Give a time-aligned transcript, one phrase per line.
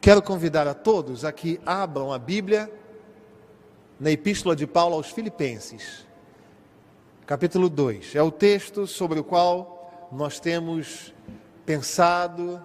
[0.00, 2.70] Quero convidar a todos a que abram a Bíblia
[3.98, 6.06] na Epístola de Paulo aos Filipenses,
[7.26, 8.14] capítulo 2.
[8.14, 11.14] É o texto sobre o qual nós temos
[11.64, 12.62] pensado,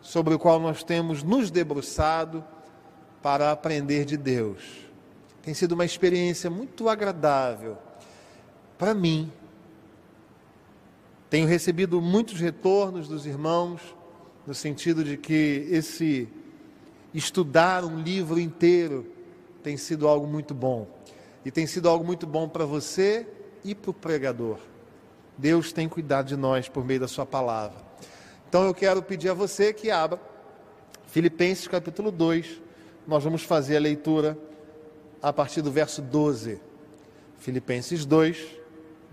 [0.00, 2.44] sobre o qual nós temos nos debruçado
[3.22, 4.88] para aprender de Deus.
[5.42, 7.78] Tem sido uma experiência muito agradável
[8.76, 9.32] para mim.
[11.28, 13.80] Tenho recebido muitos retornos dos irmãos,
[14.48, 16.26] no sentido de que esse
[17.12, 19.04] estudar um livro inteiro
[19.62, 20.88] tem sido algo muito bom.
[21.44, 23.28] E tem sido algo muito bom para você
[23.62, 24.56] e para o pregador.
[25.36, 27.76] Deus tem cuidado de nós por meio da Sua palavra.
[28.48, 30.18] Então eu quero pedir a você que abra
[31.08, 32.62] Filipenses capítulo 2.
[33.06, 34.38] Nós vamos fazer a leitura
[35.20, 36.58] a partir do verso 12.
[37.36, 38.46] Filipenses 2,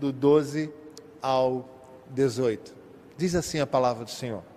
[0.00, 0.72] do 12
[1.20, 1.68] ao
[2.08, 2.74] 18.
[3.18, 4.55] Diz assim a palavra do Senhor.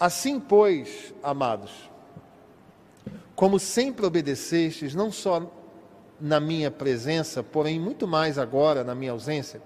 [0.00, 1.70] Assim, pois, amados,
[3.36, 5.42] como sempre obedecestes, não só
[6.18, 9.60] na minha presença, porém muito mais agora na minha ausência,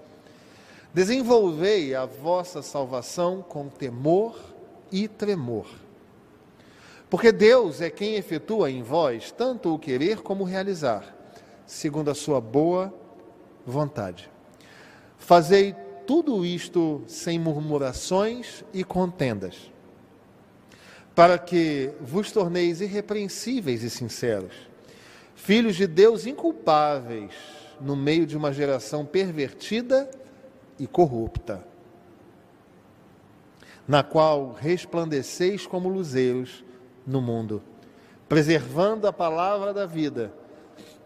[0.93, 4.37] desenvolvei a vossa salvação com temor
[4.91, 5.67] e tremor.
[7.09, 11.15] Porque Deus é quem efetua em vós tanto o querer como o realizar,
[11.65, 12.93] segundo a sua boa
[13.65, 14.29] vontade.
[15.17, 15.73] Fazei
[16.05, 19.73] tudo isto sem murmurações e contendas
[21.15, 24.53] para que vos torneis irrepreensíveis e sinceros,
[25.33, 27.33] filhos de Deus inculpáveis
[27.79, 30.11] no meio de uma geração pervertida
[30.77, 31.65] e corrupta,
[33.87, 36.65] na qual resplandeceis como luzeiros
[37.07, 37.63] no mundo,
[38.27, 40.33] preservando a palavra da vida,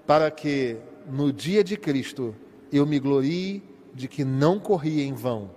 [0.08, 2.36] para que no dia de Cristo
[2.72, 3.62] eu me glorie
[3.94, 5.52] de que não corri em vão,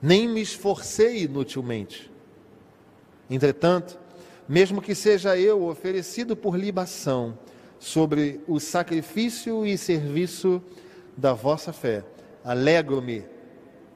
[0.00, 2.11] nem me esforcei inutilmente
[3.30, 3.98] Entretanto,
[4.48, 7.38] mesmo que seja eu oferecido por libação
[7.78, 10.62] sobre o sacrifício e serviço
[11.16, 12.04] da vossa fé,
[12.44, 13.24] alegro-me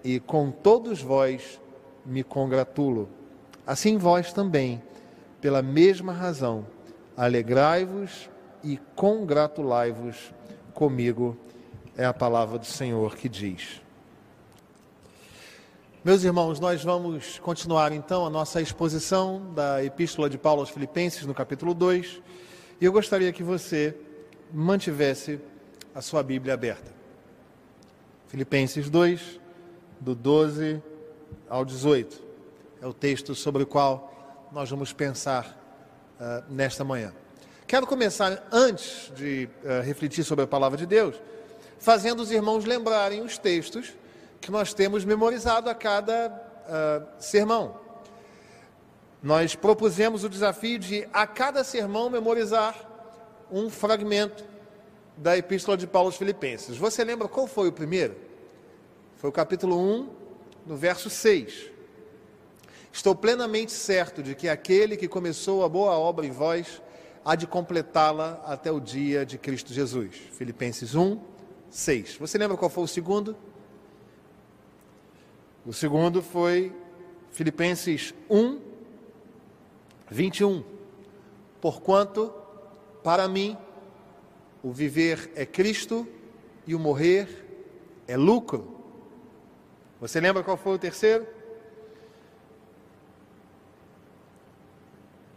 [0.02, 1.60] e com todos vós
[2.04, 3.08] me congratulo.
[3.66, 4.82] Assim vós também,
[5.40, 6.66] pela mesma razão,
[7.16, 8.30] alegrai-vos
[8.62, 10.32] e congratulai-vos
[10.72, 11.36] comigo,
[11.96, 13.80] é a palavra do Senhor que diz.
[16.06, 21.26] Meus irmãos, nós vamos continuar então a nossa exposição da Epístola de Paulo aos Filipenses,
[21.26, 22.22] no capítulo 2,
[22.80, 23.92] e eu gostaria que você
[24.52, 25.40] mantivesse
[25.92, 26.94] a sua Bíblia aberta.
[28.28, 29.40] Filipenses 2,
[29.98, 30.80] do 12
[31.48, 32.22] ao 18,
[32.80, 35.58] é o texto sobre o qual nós vamos pensar
[36.20, 37.12] uh, nesta manhã.
[37.66, 41.16] Quero começar, antes de uh, refletir sobre a palavra de Deus,
[41.80, 43.92] fazendo os irmãos lembrarem os textos
[44.46, 47.80] que nós temos memorizado a cada uh, sermão.
[49.20, 52.76] Nós propusemos o desafio de, a cada sermão, memorizar
[53.50, 54.44] um fragmento
[55.16, 56.76] da Epístola de Paulo aos Filipenses.
[56.76, 58.14] Você lembra qual foi o primeiro?
[59.16, 60.10] Foi o capítulo 1,
[60.64, 61.72] no verso 6.
[62.92, 66.80] Estou plenamente certo de que aquele que começou a boa obra em vós
[67.24, 70.14] há de completá-la até o dia de Cristo Jesus.
[70.38, 71.20] Filipenses 1,
[71.68, 72.18] 6.
[72.20, 73.36] Você lembra qual foi o segundo?
[75.66, 76.72] O segundo foi
[77.32, 78.60] Filipenses 1,
[80.08, 80.62] 21.
[81.60, 82.32] Porquanto,
[83.02, 83.58] para mim,
[84.62, 86.06] o viver é Cristo
[86.68, 87.44] e o morrer
[88.06, 88.76] é lucro.
[90.00, 91.26] Você lembra qual foi o terceiro?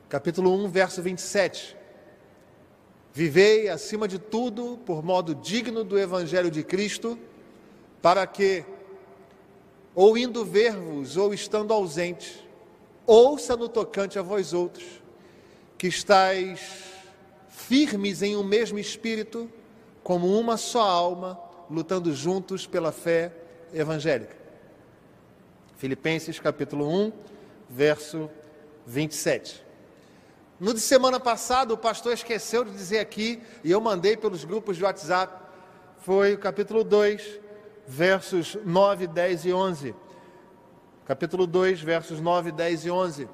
[0.08, 1.76] Capítulo 1, verso 27.
[3.12, 7.18] Vivei acima de tudo por modo digno do Evangelho de Cristo,
[8.00, 8.64] para que
[9.94, 12.48] ou indo ver-vos, ou estando ausente,
[13.06, 14.86] ouça no tocante a vós outros,
[15.78, 16.60] que estáis
[17.50, 19.50] firmes em um mesmo espírito,
[20.04, 21.40] como uma só alma,
[21.70, 23.32] lutando juntos pela fé
[23.74, 24.36] evangélica.
[25.78, 27.12] Filipenses capítulo 1,
[27.70, 28.30] verso
[28.86, 29.64] 27.
[30.60, 34.76] No de semana passada, o pastor esqueceu de dizer aqui, e eu mandei pelos grupos
[34.76, 35.34] de WhatsApp,
[36.00, 37.40] foi o capítulo 2,
[37.90, 39.96] versos 9, 10 e 11.
[41.06, 43.28] Capítulo 2, versos 9, 10 e 11.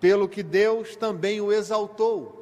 [0.00, 2.40] Pelo que Deus também o exaltou.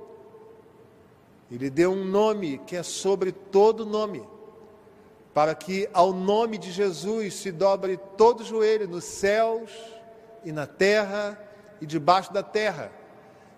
[1.51, 4.27] Ele deu um nome que é sobre todo nome,
[5.35, 9.71] para que ao nome de Jesus se dobre todo joelho nos céus
[10.43, 11.39] e na terra
[11.81, 12.91] e debaixo da terra,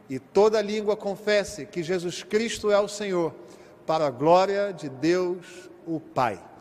[0.09, 3.33] e toda língua confesse que Jesus Cristo é o Senhor,
[3.87, 6.52] para a glória de Deus, o Pai.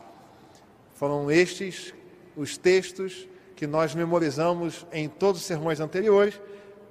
[1.02, 1.92] Foram estes
[2.36, 6.40] os textos que nós memorizamos em todos os sermões anteriores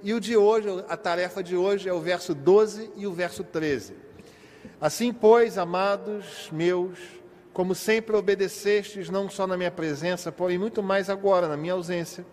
[0.02, 3.42] E o de hoje, a tarefa de hoje é o verso 12 e o verso
[3.42, 3.94] 13.
[4.78, 6.98] Assim, pois, amados meus,
[7.54, 12.26] como sempre obedecestes, não só na minha presença, porém muito mais agora, na minha ausência,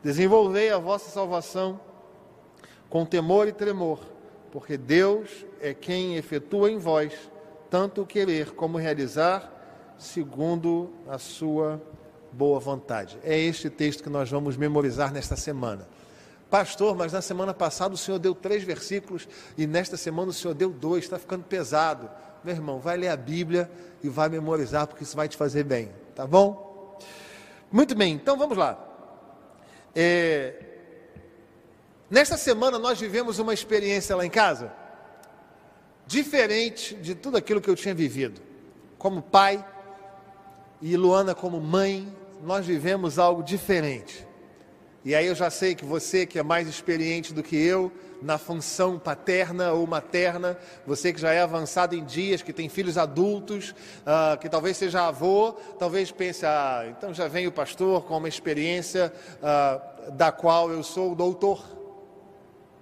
[0.00, 1.80] desenvolvei a vossa salvação
[2.88, 3.98] com temor e tremor,
[4.52, 7.12] porque Deus é quem efetua em vós
[7.68, 9.57] tanto o querer como realizar,
[9.98, 11.82] segundo a sua
[12.32, 13.18] boa vontade.
[13.22, 15.88] É este texto que nós vamos memorizar nesta semana.
[16.50, 20.54] Pastor, mas na semana passada o senhor deu três versículos e nesta semana o senhor
[20.54, 22.08] deu dois, está ficando pesado.
[22.42, 23.70] Meu irmão, vai ler a Bíblia
[24.02, 26.98] e vai memorizar, porque isso vai te fazer bem, tá bom?
[27.70, 28.82] Muito bem, então vamos lá.
[29.94, 30.54] É...
[32.08, 34.72] Nesta semana nós vivemos uma experiência lá em casa
[36.06, 38.40] diferente de tudo aquilo que eu tinha vivido.
[38.96, 39.62] Como pai
[40.80, 42.06] e Luana como mãe,
[42.42, 44.26] nós vivemos algo diferente.
[45.04, 47.90] E aí eu já sei que você, que é mais experiente do que eu,
[48.20, 52.98] na função paterna ou materna, você que já é avançado em dias, que tem filhos
[52.98, 58.16] adultos, uh, que talvez seja avô, talvez pense, ah, então já vem o pastor com
[58.16, 61.64] uma experiência uh, da qual eu sou doutor.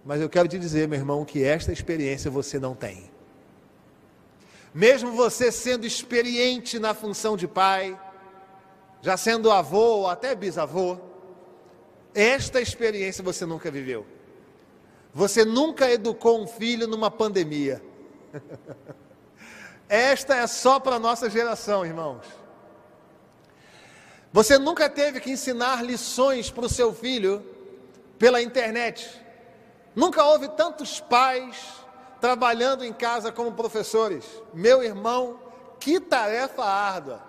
[0.04, 3.10] Mas eu quero te dizer, meu irmão, que esta experiência você não tem.
[4.76, 7.98] Mesmo você sendo experiente na função de pai,
[9.00, 10.98] já sendo avô ou até bisavô,
[12.14, 14.06] esta experiência você nunca viveu.
[15.14, 17.82] Você nunca educou um filho numa pandemia.
[19.88, 22.26] Esta é só para a nossa geração, irmãos.
[24.30, 27.42] Você nunca teve que ensinar lições para o seu filho
[28.18, 29.08] pela internet.
[29.94, 31.85] Nunca houve tantos pais
[32.26, 34.24] trabalhando em casa como professores.
[34.52, 35.38] Meu irmão,
[35.78, 37.22] que tarefa árdua.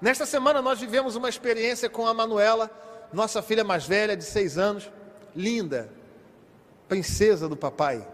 [0.00, 2.70] Nesta semana nós vivemos uma experiência com a Manuela,
[3.12, 4.90] nossa filha mais velha, de seis anos,
[5.36, 5.92] linda,
[6.88, 8.08] princesa do papai.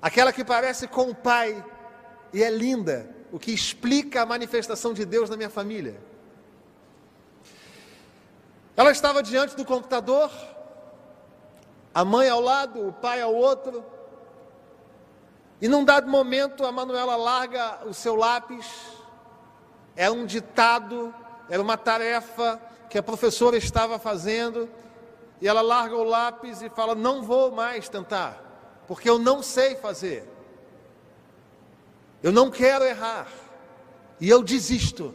[0.00, 1.64] Aquela que parece com o pai
[2.32, 6.00] e é linda, o que explica a manifestação de Deus na minha família.
[8.76, 10.30] Ela estava diante do computador,
[11.92, 13.84] a mãe ao lado, o pai ao outro,
[15.62, 18.66] e num dado momento a Manuela larga o seu lápis,
[19.94, 21.14] é um ditado,
[21.48, 22.60] era uma tarefa
[22.90, 24.68] que a professora estava fazendo,
[25.40, 29.76] e ela larga o lápis e fala: Não vou mais tentar, porque eu não sei
[29.76, 30.28] fazer,
[32.24, 33.28] eu não quero errar,
[34.20, 35.14] e eu desisto.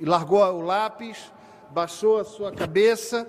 [0.00, 1.30] E largou o lápis,
[1.68, 3.28] baixou a sua cabeça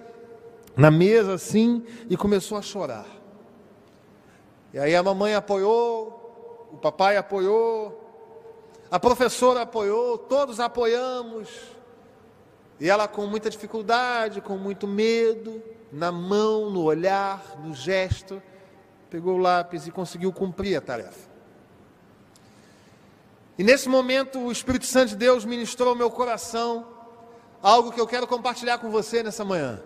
[0.77, 3.05] na mesa assim e começou a chorar.
[4.73, 6.22] E aí a mamãe apoiou,
[6.83, 7.97] papai apoiou,
[8.91, 11.47] a professora apoiou, todos apoiamos.
[12.77, 15.63] E ela, com muita dificuldade, com muito medo,
[15.93, 18.43] na mão, no olhar, no gesto,
[19.09, 21.31] pegou o lápis e conseguiu cumprir a tarefa.
[23.57, 26.85] E nesse momento, o Espírito Santo de Deus ministrou ao meu coração
[27.61, 29.81] algo que eu quero compartilhar com você nessa manhã.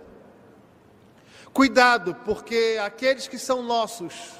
[1.54, 4.32] Cuidado, porque aqueles que são nossos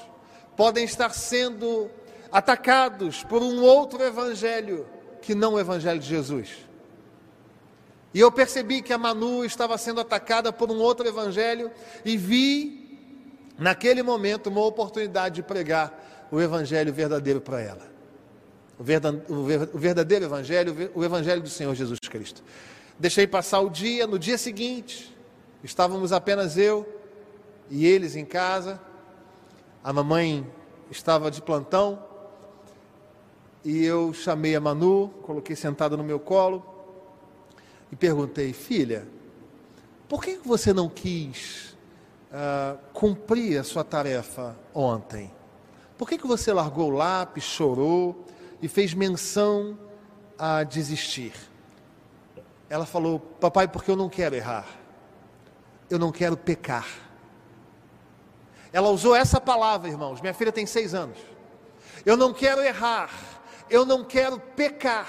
[0.56, 1.88] podem estar sendo
[2.30, 4.86] atacados por um outro evangelho
[5.20, 6.50] que não o evangelho de Jesus.
[8.14, 11.70] E eu percebi que a Manu estava sendo atacada por um outro evangelho
[12.04, 12.98] e vi,
[13.58, 17.86] naquele momento, uma oportunidade de pregar o evangelho verdadeiro para ela.
[18.78, 22.42] O verdadeiro evangelho, o evangelho do Senhor Jesus Cristo.
[22.98, 25.14] Deixei passar o dia, no dia seguinte,
[25.62, 26.88] estávamos apenas eu
[27.70, 28.80] e eles em casa.
[29.84, 30.46] A mamãe
[30.90, 32.07] estava de plantão
[33.68, 36.64] e eu chamei a Manu, coloquei sentada no meu colo
[37.92, 39.06] e perguntei, filha,
[40.08, 41.76] por que você não quis
[42.32, 45.30] uh, cumprir a sua tarefa ontem?
[45.98, 48.24] Por que, que você largou o lápis, chorou
[48.62, 49.78] e fez menção
[50.38, 51.34] a desistir?
[52.70, 54.66] Ela falou, papai, porque eu não quero errar,
[55.90, 56.88] eu não quero pecar.
[58.72, 60.22] Ela usou essa palavra, irmãos.
[60.22, 61.18] Minha filha tem seis anos.
[62.06, 63.37] Eu não quero errar,
[63.70, 65.08] eu não quero pecar.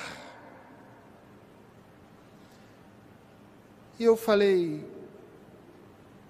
[3.98, 4.86] E eu falei: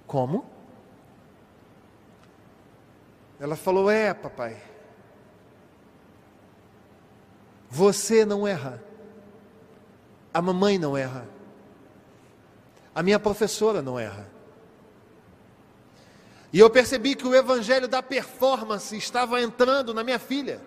[0.08, 0.46] Como?
[3.40, 4.62] Ela falou: É, papai.
[7.70, 8.84] Você não erra.
[10.34, 11.28] A mamãe não erra.
[12.94, 14.28] A minha professora não erra.
[16.52, 20.60] E eu percebi que o evangelho da performance estava entrando na minha filha.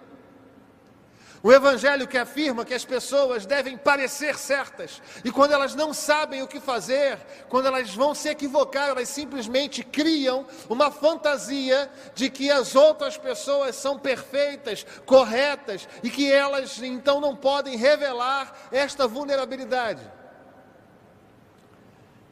[1.42, 6.40] O evangelho que afirma que as pessoas devem parecer certas e quando elas não sabem
[6.40, 7.18] o que fazer,
[7.48, 13.74] quando elas vão se equivocar, elas simplesmente criam uma fantasia de que as outras pessoas
[13.74, 20.08] são perfeitas, corretas e que elas então não podem revelar esta vulnerabilidade.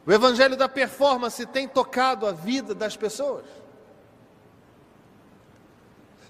[0.05, 3.60] O evangelho da performance tem tocado a vida das pessoas.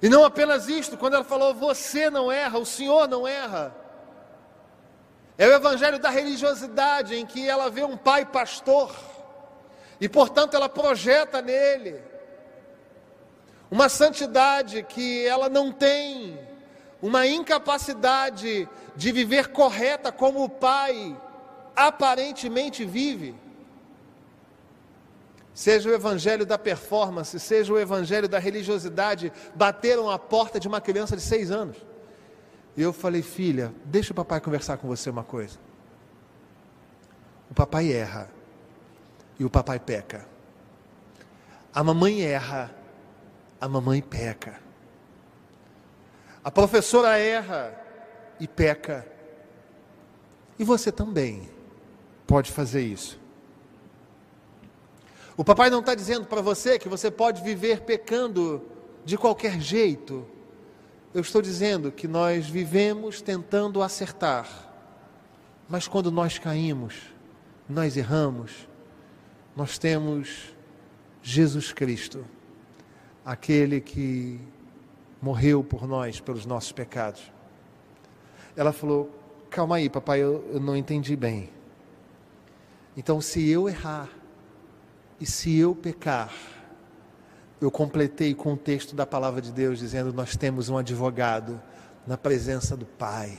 [0.01, 3.75] E não apenas isto, quando ela falou, você não erra, o Senhor não erra.
[5.38, 8.96] É o evangelho da religiosidade, em que ela vê um pai pastor,
[10.00, 12.01] e portanto ela projeta nele
[13.70, 16.38] uma santidade que ela não tem,
[17.01, 21.17] uma incapacidade de viver correta como o pai
[21.74, 23.34] aparentemente vive.
[25.53, 30.79] Seja o evangelho da performance, seja o evangelho da religiosidade, bateram a porta de uma
[30.79, 31.77] criança de seis anos.
[32.75, 35.60] E eu falei, filha, deixa o papai conversar com você uma coisa.
[37.50, 38.29] O papai erra
[39.38, 40.25] e o papai peca.
[41.74, 42.74] A mamãe erra,
[43.60, 44.60] a mamãe peca.
[46.43, 47.74] A professora erra
[48.39, 49.05] e peca.
[50.58, 51.50] E você também
[52.25, 53.20] pode fazer isso.
[55.41, 58.62] O papai não está dizendo para você que você pode viver pecando
[59.03, 60.24] de qualquer jeito.
[61.15, 64.48] Eu estou dizendo que nós vivemos tentando acertar,
[65.67, 66.93] mas quando nós caímos,
[67.67, 68.69] nós erramos,
[69.55, 70.55] nós temos
[71.24, 72.24] Jesus Cristo,
[73.25, 74.39] aquele que
[75.19, 77.31] morreu por nós, pelos nossos pecados.
[78.55, 79.10] Ela falou:
[79.50, 81.50] Calma aí, papai, eu, eu não entendi bem.
[82.95, 84.20] Então, se eu errar,
[85.21, 86.33] e se eu pecar,
[87.61, 91.61] eu completei com o texto da palavra de Deus dizendo: Nós temos um advogado
[92.07, 93.37] na presença do Pai,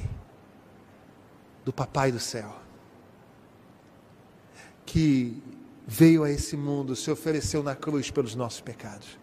[1.65, 2.55] do Papai do céu,
[4.87, 5.43] que
[5.85, 9.19] veio a esse mundo, se ofereceu na cruz pelos nossos pecados.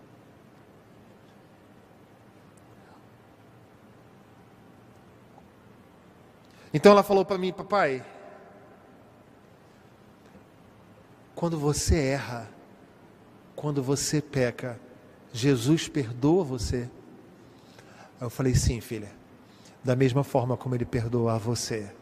[6.73, 8.05] Então ela falou para mim, papai,
[11.39, 12.49] Quando você erra,
[13.55, 14.77] quando você peca,
[15.31, 16.89] Jesus perdoa você?
[18.19, 19.09] Aí eu falei: sim, filha,
[19.81, 21.95] da mesma forma como Ele perdoa você.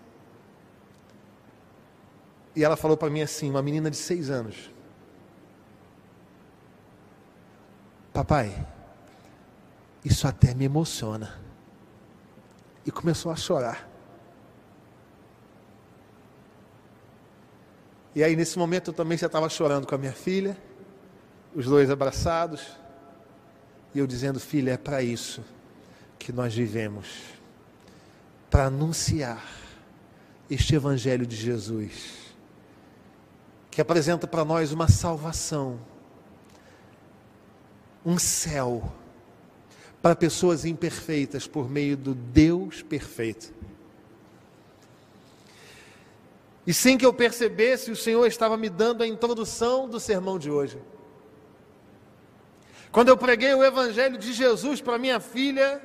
[2.55, 4.71] E ela falou para mim assim, uma menina de seis anos:
[8.11, 8.65] Papai,
[10.03, 11.39] isso até me emociona.
[12.83, 13.87] E começou a chorar.
[18.17, 20.57] E aí, nesse momento, eu também já estava chorando com a minha filha,
[21.53, 22.65] os dois abraçados,
[23.93, 25.45] e eu dizendo: Filha, é para isso
[26.17, 27.07] que nós vivemos
[28.49, 29.45] para anunciar
[30.49, 32.33] este Evangelho de Jesus,
[33.69, 35.79] que apresenta para nós uma salvação,
[38.03, 38.91] um céu
[40.01, 43.53] para pessoas imperfeitas por meio do Deus perfeito.
[46.67, 50.51] E sem que eu percebesse, o Senhor estava me dando a introdução do sermão de
[50.51, 50.77] hoje.
[52.91, 55.81] Quando eu preguei o Evangelho de Jesus para minha filha,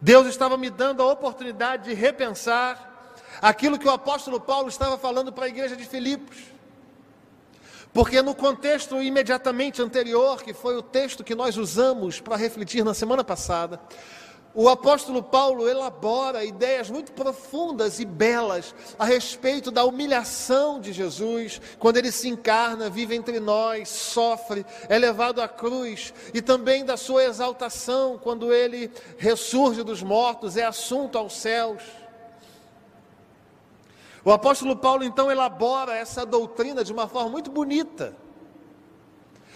[0.00, 5.30] Deus estava me dando a oportunidade de repensar aquilo que o apóstolo Paulo estava falando
[5.30, 6.38] para a igreja de Filipos.
[7.92, 12.94] Porque no contexto imediatamente anterior, que foi o texto que nós usamos para refletir na
[12.94, 13.80] semana passada,
[14.52, 21.60] o apóstolo Paulo elabora ideias muito profundas e belas a respeito da humilhação de Jesus,
[21.78, 26.96] quando ele se encarna, vive entre nós, sofre, é levado à cruz, e também da
[26.96, 31.82] sua exaltação, quando ele ressurge dos mortos, é assunto aos céus.
[34.24, 38.16] O apóstolo Paulo então elabora essa doutrina de uma forma muito bonita,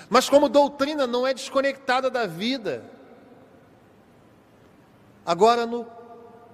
[0.09, 2.94] mas como doutrina não é desconectada da vida,
[5.25, 5.87] Agora, no,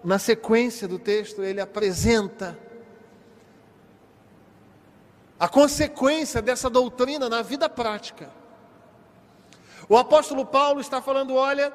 [0.05, 2.59] na sequência do texto, ele apresenta
[5.39, 8.31] a consequência dessa doutrina na vida prática.
[9.89, 11.73] O apóstolo Paulo está falando: olha,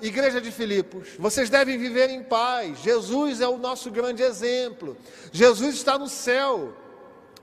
[0.00, 2.78] igreja de Filipos, vocês devem viver em paz.
[2.80, 4.96] Jesus é o nosso grande exemplo.
[5.30, 6.74] Jesus está no céu,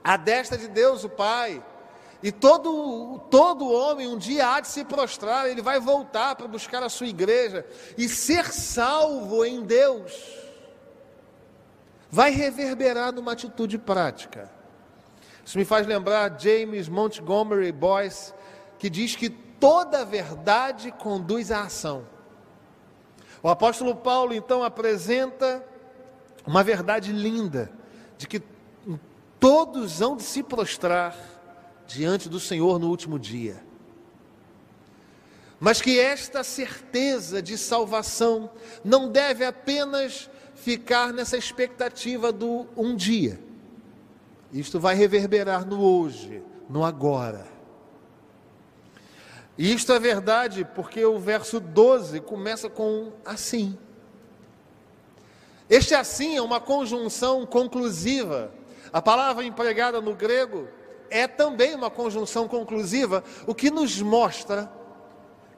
[0.03, 1.63] à destra de Deus, o Pai.
[2.21, 6.83] E todo, todo homem um dia há de se prostrar, ele vai voltar para buscar
[6.83, 7.65] a sua igreja
[7.97, 10.11] e ser salvo em Deus.
[12.11, 14.51] Vai reverberar numa atitude prática.
[15.45, 18.33] Isso me faz lembrar James Montgomery Boyce,
[18.77, 22.05] que diz que toda verdade conduz à ação.
[23.41, 25.65] O apóstolo Paulo então apresenta
[26.45, 27.71] uma verdade linda
[28.17, 28.41] de que
[29.39, 31.15] todos hão de se prostrar
[31.89, 33.63] diante do Senhor no último dia.
[35.59, 38.49] Mas que esta certeza de salvação
[38.83, 43.39] não deve apenas ficar nessa expectativa do um dia.
[44.53, 47.45] Isto vai reverberar no hoje, no agora.
[49.57, 53.77] E isto é verdade porque o verso 12 começa com assim.
[55.69, 58.53] Este assim é uma conjunção conclusiva.
[58.93, 60.67] A palavra empregada no grego
[61.09, 64.71] é também uma conjunção conclusiva, o que nos mostra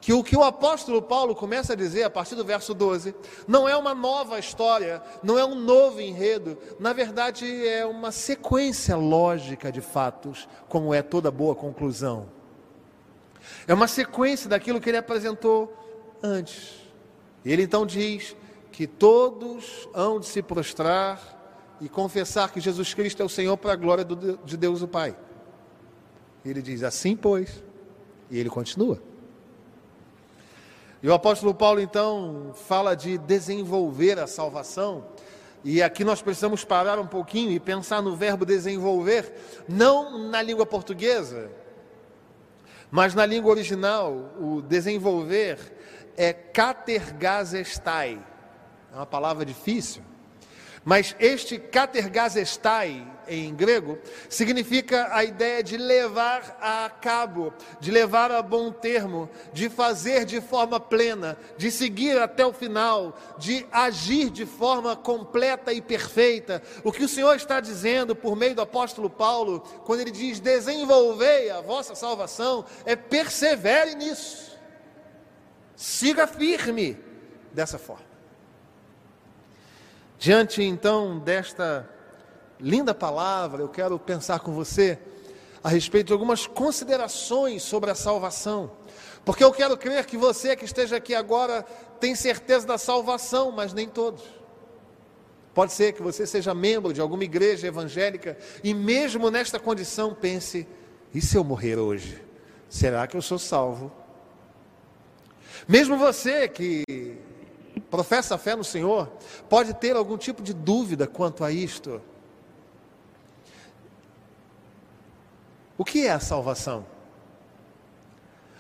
[0.02, 3.14] que o que o apóstolo Paulo começa a dizer a partir do verso 12
[3.48, 8.98] não é uma nova história, não é um novo enredo, na verdade é uma sequência
[8.98, 12.28] lógica de fatos, como é toda boa conclusão.
[13.68, 15.72] É uma sequência daquilo que ele apresentou
[16.24, 16.82] antes.
[17.46, 18.36] Ele então diz
[18.72, 21.20] que todos hão de se prostrar
[21.80, 25.16] e confessar que Jesus Cristo é o Senhor para a glória de Deus o Pai.
[26.44, 27.64] Ele diz assim, pois,
[28.30, 29.02] e ele continua.
[31.04, 35.06] E o apóstolo Paulo então fala de desenvolver a salvação,
[35.64, 39.32] e aqui nós precisamos parar um pouquinho e pensar no verbo desenvolver,
[39.68, 41.52] não na língua portuguesa,
[42.90, 45.58] mas na língua original, o desenvolver
[46.18, 48.20] é katergazestai.
[48.92, 50.02] É uma palavra difícil.
[50.84, 58.42] Mas este katergazestai, em grego, significa a ideia de levar a cabo, de levar a
[58.42, 64.44] bom termo, de fazer de forma plena, de seguir até o final, de agir de
[64.44, 66.64] forma completa e perfeita.
[66.84, 71.52] O que o Senhor está dizendo por meio do apóstolo Paulo, quando ele diz: desenvolvei
[71.52, 74.58] a vossa salvação, é persevere nisso,
[75.76, 76.98] siga firme
[77.54, 78.11] dessa forma.
[80.22, 81.90] Diante então desta
[82.60, 85.00] linda palavra, eu quero pensar com você
[85.64, 88.72] a respeito de algumas considerações sobre a salvação.
[89.26, 91.64] Porque eu quero crer que você que esteja aqui agora
[92.00, 94.22] tem certeza da salvação, mas nem todos.
[95.56, 100.68] Pode ser que você seja membro de alguma igreja evangélica e, mesmo nesta condição, pense:
[101.16, 102.24] e se eu morrer hoje?
[102.70, 103.92] Será que eu sou salvo?
[105.68, 106.84] Mesmo você que
[107.90, 109.12] professa a fé no Senhor,
[109.50, 112.02] pode ter algum tipo de dúvida quanto a isto.
[115.78, 116.86] O que é a salvação?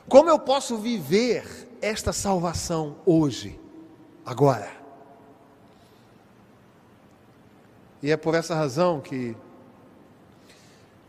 [0.09, 3.59] Como eu posso viver esta salvação hoje,
[4.25, 4.71] agora?
[8.01, 9.37] E é por essa razão que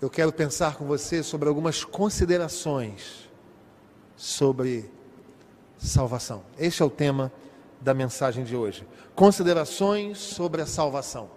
[0.00, 3.30] eu quero pensar com você sobre algumas considerações
[4.16, 4.90] sobre
[5.78, 6.44] salvação.
[6.58, 7.32] Este é o tema
[7.82, 8.86] da mensagem de hoje.
[9.14, 11.30] Considerações sobre a salvação.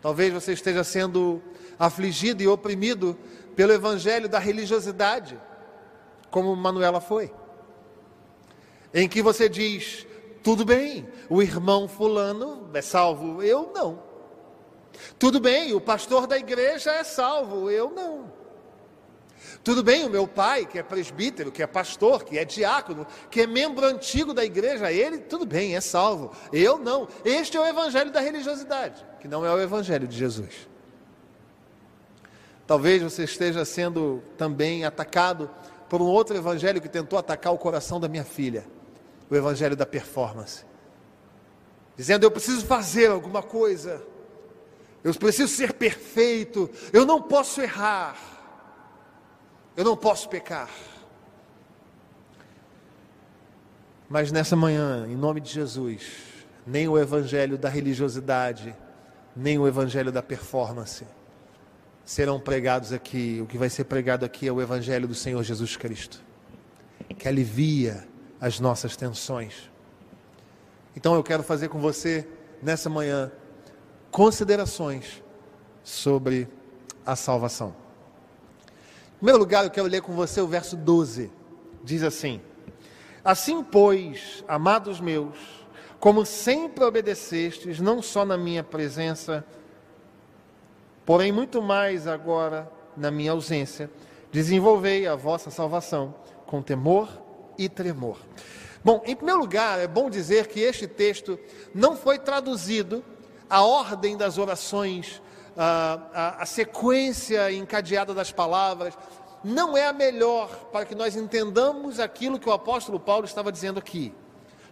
[0.00, 1.42] Talvez você esteja sendo
[1.78, 3.16] afligido e oprimido
[3.54, 5.38] pelo evangelho da religiosidade,
[6.30, 7.32] como Manuela foi.
[8.92, 10.06] Em que você diz:
[10.42, 14.02] tudo bem, o irmão Fulano é salvo, eu não.
[15.18, 18.39] Tudo bem, o pastor da igreja é salvo, eu não.
[19.62, 23.42] Tudo bem, o meu pai, que é presbítero, que é pastor, que é diácono, que
[23.42, 26.32] é membro antigo da igreja, ele, tudo bem, é salvo.
[26.52, 27.08] Eu não.
[27.24, 30.68] Este é o evangelho da religiosidade, que não é o evangelho de Jesus.
[32.66, 35.50] Talvez você esteja sendo também atacado
[35.88, 38.64] por um outro evangelho que tentou atacar o coração da minha filha,
[39.28, 40.64] o evangelho da performance.
[41.96, 44.00] Dizendo, eu preciso fazer alguma coisa,
[45.02, 48.16] eu preciso ser perfeito, eu não posso errar.
[49.76, 50.68] Eu não posso pecar.
[54.08, 56.02] Mas nessa manhã, em nome de Jesus,
[56.66, 58.74] nem o evangelho da religiosidade,
[59.36, 61.06] nem o evangelho da performance
[62.04, 63.40] serão pregados aqui.
[63.40, 66.20] O que vai ser pregado aqui é o evangelho do Senhor Jesus Cristo,
[67.16, 68.06] que alivia
[68.40, 69.70] as nossas tensões.
[70.96, 72.26] Então eu quero fazer com você
[72.60, 73.30] nessa manhã
[74.10, 75.22] considerações
[75.84, 76.48] sobre
[77.06, 77.79] a salvação.
[79.20, 81.30] Primeiro lugar, eu quero ler com você o verso 12.
[81.84, 82.40] Diz assim:
[83.22, 85.36] Assim, pois, amados meus,
[85.98, 89.44] como sempre obedecestes, não só na minha presença,
[91.04, 93.90] porém muito mais agora na minha ausência,
[94.32, 96.14] desenvolvei a vossa salvação
[96.46, 97.10] com temor
[97.58, 98.16] e tremor.
[98.82, 101.38] Bom, em primeiro lugar, é bom dizer que este texto
[101.74, 103.04] não foi traduzido,
[103.50, 105.20] a ordem das orações
[105.62, 108.96] a, a, a sequência encadeada das palavras
[109.44, 113.78] não é a melhor para que nós entendamos aquilo que o apóstolo Paulo estava dizendo
[113.78, 114.14] aqui.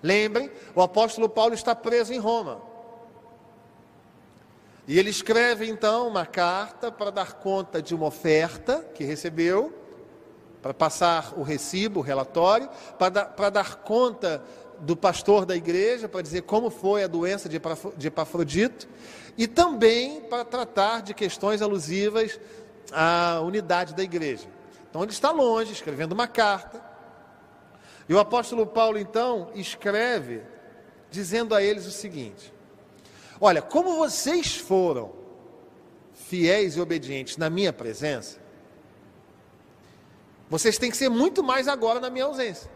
[0.02, 2.62] Lembrem, o apóstolo Paulo está preso em Roma.
[4.86, 9.74] E ele escreve então uma carta para dar conta de uma oferta que recebeu,
[10.62, 14.42] para passar o recibo, o relatório, para dar, para dar conta
[14.80, 18.88] do pastor da igreja, para dizer como foi a doença de Epafrodito,
[19.38, 22.40] e também para tratar de questões alusivas
[22.90, 24.48] à unidade da igreja.
[24.90, 26.82] Então ele está longe, escrevendo uma carta,
[28.08, 30.42] e o apóstolo Paulo então escreve
[31.08, 32.52] dizendo a eles o seguinte:
[33.40, 35.12] Olha, como vocês foram
[36.12, 38.38] fiéis e obedientes na minha presença,
[40.50, 42.68] vocês têm que ser muito mais agora na minha ausência.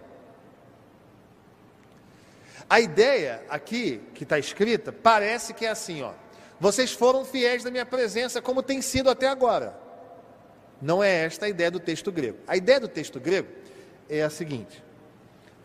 [2.71, 6.22] A ideia aqui que está escrita parece que é assim, ó.
[6.63, 9.77] Vocês foram fiéis na minha presença como tem sido até agora.
[10.81, 12.39] Não é esta a ideia do texto grego.
[12.47, 13.49] A ideia do texto grego
[14.09, 14.81] é a seguinte: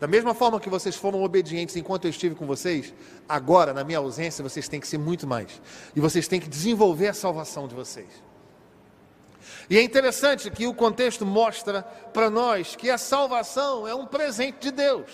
[0.00, 2.92] da mesma forma que vocês foram obedientes enquanto eu estive com vocês,
[3.28, 5.62] agora, na minha ausência, vocês têm que ser muito mais.
[5.94, 8.08] E vocês têm que desenvolver a salvação de vocês.
[9.70, 11.82] E é interessante que o contexto mostra
[12.12, 15.12] para nós que a salvação é um presente de Deus.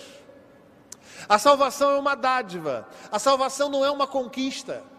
[1.29, 2.89] A salvação é uma dádiva.
[3.11, 4.94] A salvação não é uma conquista.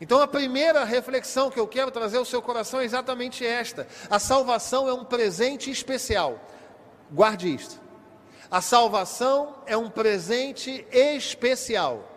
[0.00, 4.18] Então a primeira reflexão que eu quero trazer ao seu coração é exatamente esta: a
[4.18, 6.40] salvação é um presente especial.
[7.10, 7.80] Guarde isto.
[8.50, 12.08] A salvação é um presente especial.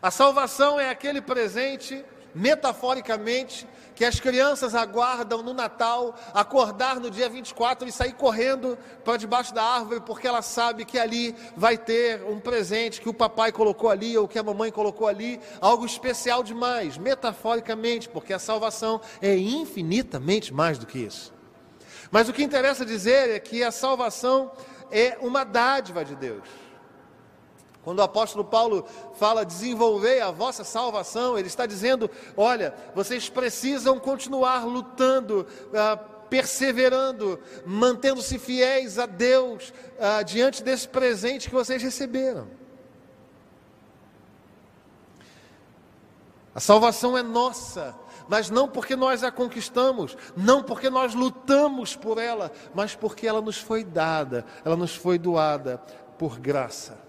[0.00, 2.04] A salvação é aquele presente,
[2.38, 9.16] metaforicamente, que as crianças aguardam no Natal, acordar no dia 24 e sair correndo para
[9.16, 13.50] debaixo da árvore, porque ela sabe que ali vai ter um presente que o papai
[13.50, 19.00] colocou ali ou que a mamãe colocou ali, algo especial demais, metaforicamente, porque a salvação
[19.20, 21.34] é infinitamente mais do que isso.
[22.10, 24.52] Mas o que interessa dizer é que a salvação
[24.92, 26.67] é uma dádiva de Deus.
[27.88, 33.98] Quando o apóstolo Paulo fala desenvolver a vossa salvação, ele está dizendo: olha, vocês precisam
[33.98, 42.46] continuar lutando, ah, perseverando, mantendo-se fiéis a Deus ah, diante desse presente que vocês receberam.
[46.54, 47.98] A salvação é nossa,
[48.28, 53.40] mas não porque nós a conquistamos, não porque nós lutamos por ela, mas porque ela
[53.40, 55.78] nos foi dada, ela nos foi doada
[56.18, 57.07] por graça.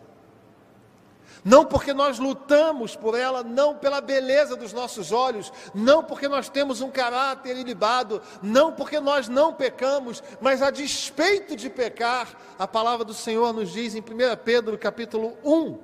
[1.49, 6.47] Não porque nós lutamos por ela, não pela beleza dos nossos olhos, não porque nós
[6.47, 12.67] temos um caráter ilibado, não porque nós não pecamos, mas a despeito de pecar, a
[12.67, 14.03] palavra do Senhor nos diz em 1
[14.45, 15.75] Pedro capítulo 1,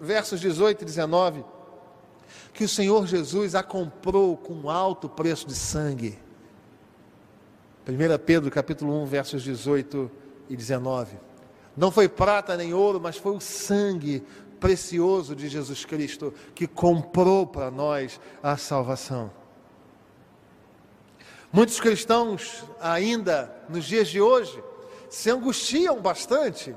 [0.00, 1.44] versos 18 e 19,
[2.52, 6.18] que o Senhor Jesus a comprou com alto preço de sangue.
[7.86, 10.10] 1 Pedro capítulo 1, versos 18
[10.50, 11.18] e 19.
[11.76, 14.24] Não foi prata nem ouro, mas foi o sangue
[14.60, 19.30] precioso de Jesus Cristo que comprou para nós a salvação.
[21.52, 24.62] Muitos cristãos, ainda nos dias de hoje,
[25.08, 26.76] se angustiam bastante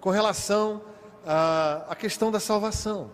[0.00, 0.82] com relação
[1.26, 3.10] à, questão da salvação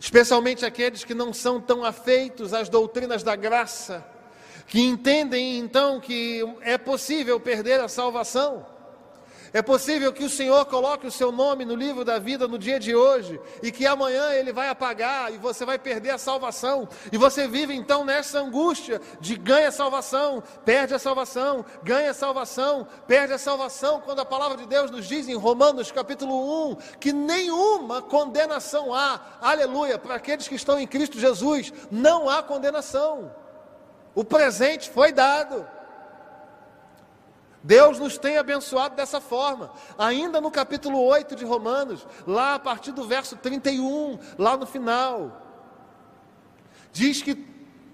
[0.00, 4.02] especialmente aqueles que não são tão afeitos às doutrinas da graça,
[4.66, 8.64] que entendem então que é possível perder a salvação.
[9.52, 12.78] É possível que o Senhor coloque o seu nome no livro da vida no dia
[12.78, 16.88] de hoje e que amanhã ele vai apagar e você vai perder a salvação.
[17.10, 23.32] E você vive então nessa angústia de ganha salvação, perde a salvação, ganha salvação, perde
[23.32, 28.00] a salvação, quando a palavra de Deus nos diz em Romanos capítulo 1 que nenhuma
[28.00, 33.34] condenação há, aleluia, para aqueles que estão em Cristo Jesus, não há condenação.
[34.14, 35.66] O presente foi dado.
[37.62, 39.70] Deus nos tem abençoado dessa forma.
[39.98, 45.42] Ainda no capítulo 8 de Romanos, lá a partir do verso 31, lá no final,
[46.92, 47.34] diz que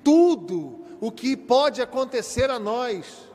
[0.05, 3.29] tudo o que pode acontecer a nós,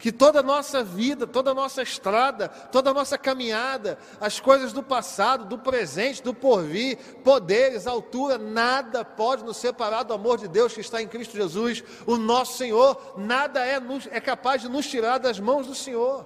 [0.00, 4.72] que toda a nossa vida, toda a nossa estrada, toda a nossa caminhada, as coisas
[4.72, 10.48] do passado, do presente, do porvir, poderes, altura, nada pode nos separar do amor de
[10.48, 13.78] Deus que está em Cristo Jesus, o nosso Senhor, nada é,
[14.10, 16.24] é capaz de nos tirar das mãos do Senhor.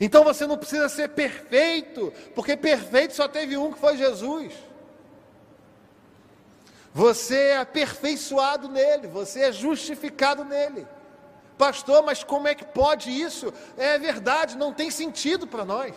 [0.00, 4.52] Então você não precisa ser perfeito, porque perfeito só teve um que foi Jesus.
[6.92, 10.88] Você é aperfeiçoado nele, você é justificado nele.
[11.56, 13.52] Pastor, mas como é que pode isso?
[13.76, 15.94] É verdade, não tem sentido para nós.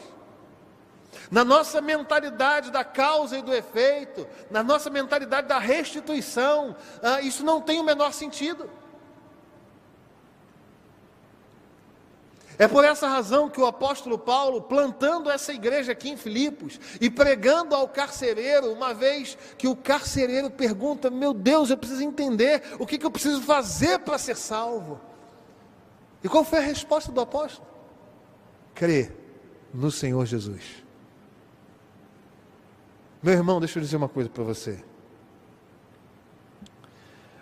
[1.29, 7.43] Na nossa mentalidade da causa e do efeito, na nossa mentalidade da restituição, ah, isso
[7.43, 8.69] não tem o menor sentido.
[12.57, 17.09] É por essa razão que o apóstolo Paulo, plantando essa igreja aqui em Filipos e
[17.09, 22.85] pregando ao carcereiro, uma vez que o carcereiro pergunta: Meu Deus, eu preciso entender o
[22.85, 24.99] que, que eu preciso fazer para ser salvo.
[26.23, 27.67] E qual foi a resposta do apóstolo?
[28.73, 29.11] Crê
[29.73, 30.83] no Senhor Jesus.
[33.21, 34.83] Meu irmão, deixa eu dizer uma coisa para você.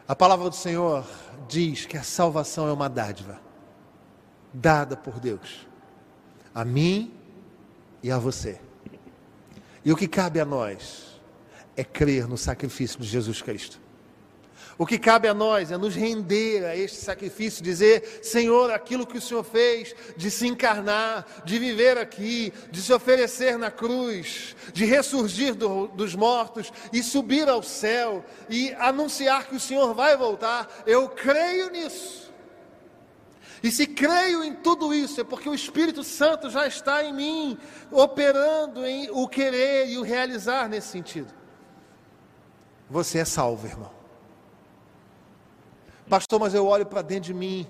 [0.08, 1.06] A palavra do Senhor
[1.48, 3.40] diz que a salvação é uma dádiva
[4.54, 5.68] dada por Deus,
[6.56, 7.14] a mim
[8.02, 8.60] e a você.
[9.84, 11.22] E o que cabe a nós
[11.76, 13.80] é crer no sacrifício de Jesus Cristo.
[14.78, 19.18] O que cabe a nós é nos render a este sacrifício, dizer: Senhor, aquilo que
[19.18, 24.86] o Senhor fez, de se encarnar, de viver aqui, de se oferecer na cruz, de
[24.86, 30.68] ressurgir do, dos mortos e subir ao céu e anunciar que o Senhor vai voltar,
[30.86, 32.28] eu creio nisso.
[33.64, 37.58] E se creio em tudo isso, é porque o Espírito Santo já está em mim,
[37.90, 41.34] operando em o querer e o realizar nesse sentido.
[42.88, 43.97] Você é salvo, irmão.
[46.10, 47.68] Pastor, mas eu olho para dentro de mim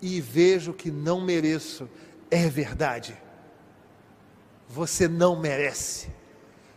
[0.00, 1.88] e vejo que não mereço.
[2.30, 3.16] É verdade.
[4.68, 6.08] Você não merece.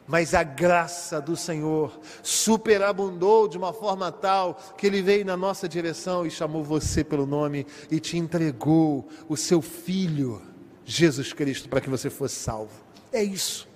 [0.05, 5.69] Mas a graça do Senhor superabundou de uma forma tal que Ele veio na nossa
[5.69, 10.41] direção e chamou você pelo nome e te entregou o seu Filho,
[10.83, 12.83] Jesus Cristo, para que você fosse salvo.
[13.13, 13.72] É isso.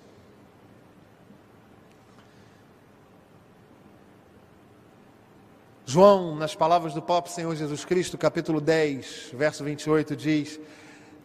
[5.89, 10.59] João, nas palavras do próprio Senhor Jesus Cristo, capítulo 10, verso 28, diz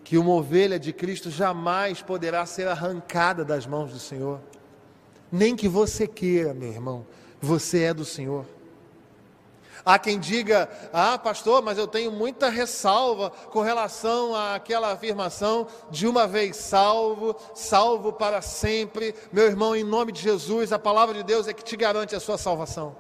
[0.05, 4.39] que uma ovelha de Cristo jamais poderá ser arrancada das mãos do Senhor.
[5.33, 7.05] Nem que você queira, meu irmão,
[7.41, 8.47] você é do Senhor.
[9.85, 16.07] Há quem diga, ah, pastor, mas eu tenho muita ressalva com relação àquela afirmação de
[16.07, 19.13] uma vez salvo, salvo para sempre.
[19.33, 22.21] Meu irmão, em nome de Jesus, a palavra de Deus é que te garante a
[22.21, 22.95] sua salvação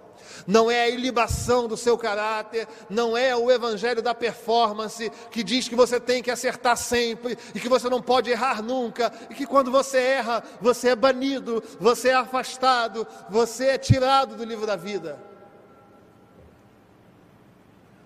[0.46, 5.68] não é a ilibação do seu caráter, não é o evangelho da performance que diz
[5.68, 9.46] que você tem que acertar sempre e que você não pode errar nunca, e que
[9.46, 14.76] quando você erra, você é banido, você é afastado, você é tirado do livro da
[14.76, 15.18] vida.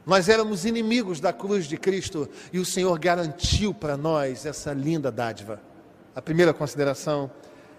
[0.05, 5.11] Nós éramos inimigos da cruz de Cristo e o Senhor garantiu para nós essa linda
[5.11, 5.61] dádiva.
[6.15, 7.29] A primeira consideração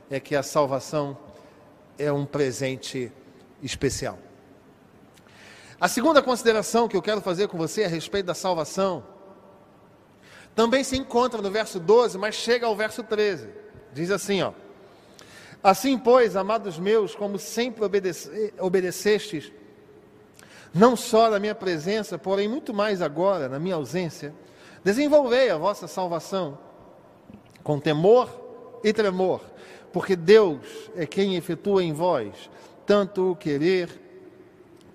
[0.10, 1.18] é que a salvação
[1.98, 3.12] é um presente
[3.64, 4.27] especial.
[5.80, 9.04] A segunda consideração que eu quero fazer com você a respeito da salvação
[10.56, 13.48] também se encontra no verso 12, mas chega ao verso 13.
[13.94, 14.54] Diz assim, ó:
[15.64, 19.52] Assim, pois, amados meus, como sempre obedece, obedecestes,
[20.74, 24.34] não só na minha presença, porém muito mais agora, na minha ausência,
[24.84, 26.58] desenvolvei a vossa salvação
[27.64, 28.30] com temor
[28.84, 29.42] e tremor,
[29.94, 32.50] porque Deus é quem efetua em vós
[32.88, 34.07] tanto o querer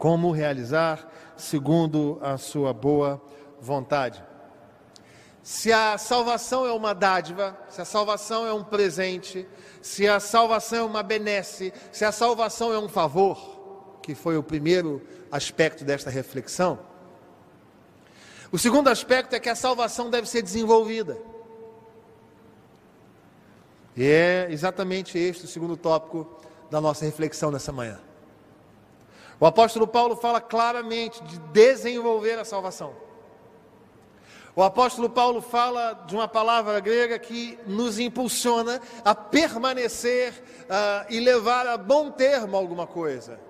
[0.03, 3.23] como realizar segundo a sua boa
[3.61, 4.21] vontade.
[5.45, 9.47] Se a salvação é uma dádiva, se a salvação é um presente,
[9.81, 14.43] se a salvação é uma benesse, se a salvação é um favor, que foi o
[14.43, 16.81] primeiro aspecto desta reflexão,
[18.51, 21.17] o segundo aspecto é que a salvação deve ser desenvolvida.
[23.97, 26.29] E é exatamente este o segundo tópico
[26.69, 28.01] da nossa reflexão nessa manhã.
[29.43, 32.95] O apóstolo Paulo fala claramente de desenvolver a salvação.
[34.55, 41.19] O apóstolo Paulo fala de uma palavra grega que nos impulsiona a permanecer uh, e
[41.19, 43.41] levar a bom termo alguma coisa.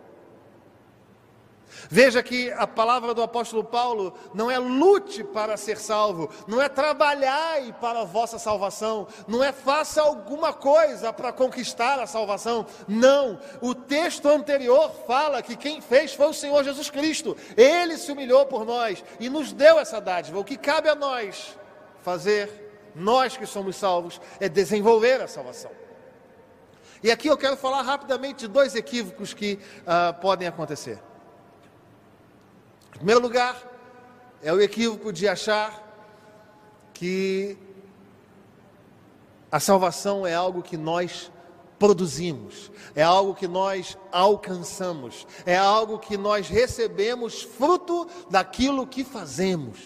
[1.89, 6.69] Veja que a palavra do apóstolo Paulo não é lute para ser salvo, não é
[6.69, 12.67] trabalhai para a vossa salvação, não é faça alguma coisa para conquistar a salvação.
[12.87, 17.37] Não, o texto anterior fala que quem fez foi o Senhor Jesus Cristo.
[17.57, 20.39] Ele se humilhou por nós e nos deu essa dádiva.
[20.39, 21.57] O que cabe a nós
[22.03, 25.71] fazer, nós que somos salvos, é desenvolver a salvação.
[27.03, 31.01] E aqui eu quero falar rapidamente de dois equívocos que uh, podem acontecer.
[32.95, 33.61] Em primeiro lugar,
[34.43, 35.83] é o equívoco de achar
[36.93, 37.57] que
[39.51, 41.31] a salvação é algo que nós
[41.79, 49.79] produzimos, é algo que nós alcançamos, é algo que nós recebemos fruto daquilo que fazemos.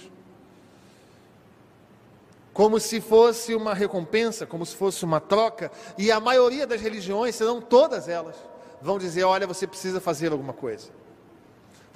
[2.53, 7.35] Como se fosse uma recompensa, como se fosse uma troca, e a maioria das religiões,
[7.35, 8.37] se não todas elas,
[8.81, 10.91] vão dizer: olha, você precisa fazer alguma coisa.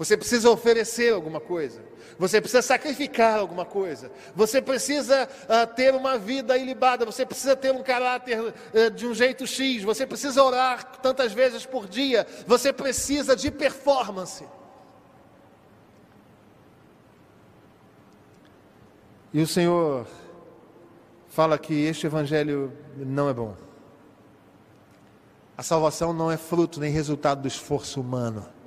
[0.00, 1.82] Você precisa oferecer alguma coisa.
[2.18, 4.10] Você precisa sacrificar alguma coisa.
[4.34, 7.04] Você precisa uh, ter uma vida ilibada.
[7.04, 9.82] Você precisa ter um caráter uh, de um jeito X.
[9.82, 12.26] Você precisa orar tantas vezes por dia.
[12.46, 14.42] Você precisa de performance.
[19.34, 20.06] E o Senhor
[21.28, 23.54] fala que este evangelho não é bom.
[25.58, 28.59] A salvação não é fruto nem resultado do esforço humano.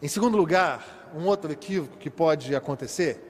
[0.00, 3.20] Em segundo lugar, um outro equívoco que pode acontecer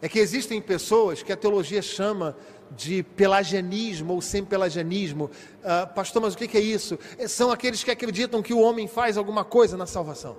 [0.00, 2.36] é que existem pessoas que a teologia chama
[2.70, 5.30] de pelagianismo ou sem-pelagianismo.
[5.60, 6.98] Uh, pastor, mas o que é isso?
[7.18, 10.36] É, são aqueles que acreditam que o homem faz alguma coisa na salvação.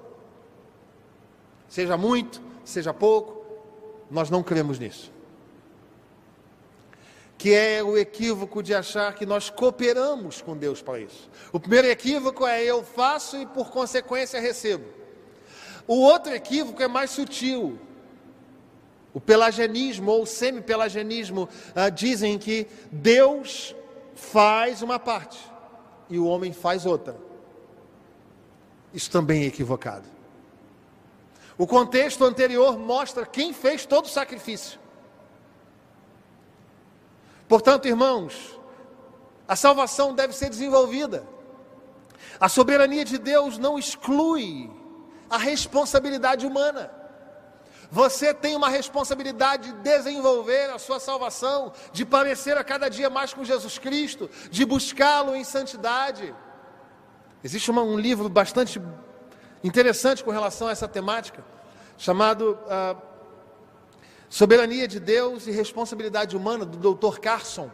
[1.69, 3.45] Seja muito, seja pouco,
[4.09, 5.11] nós não cremos nisso.
[7.37, 11.29] Que é o equívoco de achar que nós cooperamos com Deus para isso.
[11.51, 15.04] O primeiro equívoco é eu faço e por consequência recebo.
[15.87, 17.79] O outro equívoco é mais sutil.
[19.13, 23.75] O pelagianismo ou semi-pelagianismo ah, dizem que Deus
[24.15, 25.39] faz uma parte
[26.09, 27.15] e o homem faz outra.
[28.93, 30.05] Isso também é equivocado.
[31.57, 34.79] O contexto anterior mostra quem fez todo o sacrifício.
[37.47, 38.59] Portanto, irmãos,
[39.47, 41.25] a salvação deve ser desenvolvida.
[42.39, 44.69] A soberania de Deus não exclui
[45.29, 46.91] a responsabilidade humana.
[47.91, 53.33] Você tem uma responsabilidade de desenvolver a sua salvação, de parecer a cada dia mais
[53.33, 56.33] com Jesus Cristo, de buscá-lo em santidade.
[57.43, 58.81] Existe uma, um livro bastante
[59.63, 61.43] interessante com relação a essa temática,
[61.97, 62.95] chamado ah,
[64.29, 67.19] Soberania de Deus e Responsabilidade Humana, do Dr.
[67.19, 67.69] Carson.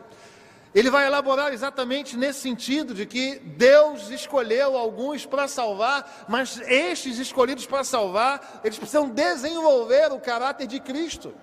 [0.73, 7.17] Ele vai elaborar exatamente nesse sentido de que Deus escolheu alguns para salvar, mas estes
[7.17, 11.33] escolhidos para salvar, eles precisam desenvolver o caráter de Cristo.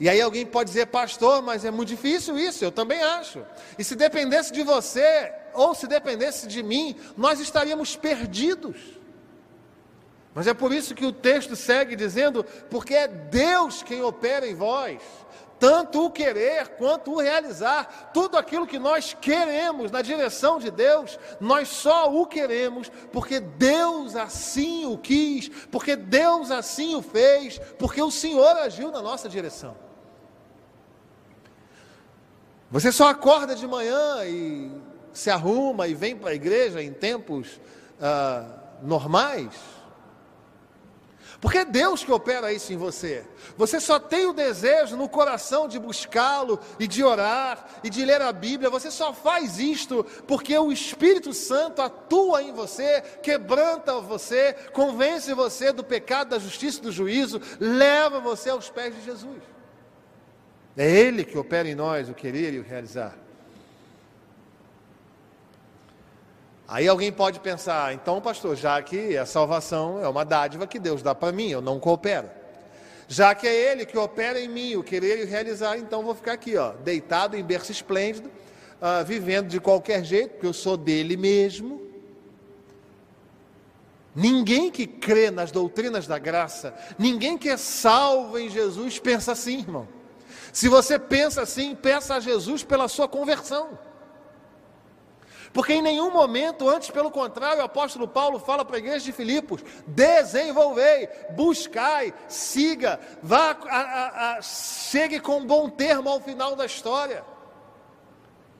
[0.00, 3.44] E aí alguém pode dizer, pastor, mas é muito difícil isso, eu também acho.
[3.78, 8.98] E se dependesse de você, ou se dependesse de mim, nós estaríamos perdidos.
[10.34, 14.54] Mas é por isso que o texto segue dizendo, porque é Deus quem opera em
[14.54, 15.00] vós
[15.60, 18.10] tanto o querer quanto o realizar.
[18.14, 24.16] Tudo aquilo que nós queremos na direção de Deus, nós só o queremos porque Deus
[24.16, 29.76] assim o quis, porque Deus assim o fez, porque o Senhor agiu na nossa direção.
[32.70, 34.70] Você só acorda de manhã e
[35.12, 37.60] se arruma e vem para a igreja em tempos
[38.00, 38.46] ah,
[38.80, 39.79] normais
[41.40, 43.24] porque é Deus que opera isso em você.
[43.56, 48.20] Você só tem o desejo no coração de buscá-lo e de orar e de ler
[48.20, 48.68] a Bíblia.
[48.68, 55.72] Você só faz isto porque o Espírito Santo atua em você, quebranta você, convence você
[55.72, 59.40] do pecado, da justiça e do juízo, leva você aos pés de Jesus.
[60.76, 63.16] É Ele que opera em nós o querer e o realizar.
[66.70, 71.02] Aí alguém pode pensar, então, pastor, já que a salvação é uma dádiva que Deus
[71.02, 72.30] dá para mim, eu não coopero.
[73.08, 76.14] Já que é Ele que opera em mim, o querer e o realizar, então vou
[76.14, 80.76] ficar aqui, ó, deitado em berço esplêndido, uh, vivendo de qualquer jeito, porque eu sou
[80.76, 81.82] dele mesmo.
[84.14, 89.58] Ninguém que crê nas doutrinas da graça, ninguém que é salvo em Jesus pensa assim,
[89.58, 89.88] irmão.
[90.52, 93.76] Se você pensa assim, peça a Jesus pela sua conversão.
[95.52, 99.12] Porque em nenhum momento, antes pelo contrário, o apóstolo Paulo fala para a igreja de
[99.12, 106.66] Filipos: desenvolvei, buscai, siga, vá, a, a, a, chegue com bom termo ao final da
[106.66, 107.24] história.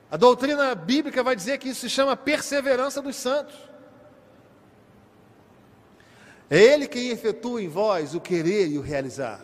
[0.09, 3.55] A doutrina bíblica vai dizer que isso se chama perseverança dos santos.
[6.49, 9.39] É Ele quem efetua em vós o querer e o realizar.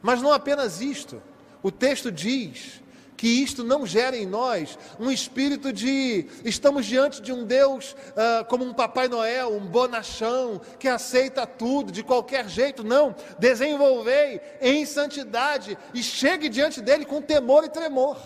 [0.00, 1.22] Mas não apenas isto.
[1.62, 2.81] O texto diz
[3.22, 8.44] que isto não gere em nós um espírito de estamos diante de um Deus uh,
[8.46, 12.82] como um Papai Noel, um bonachão, que aceita tudo de qualquer jeito.
[12.82, 18.18] Não, desenvolvei em santidade e chegue diante dele com temor e tremor.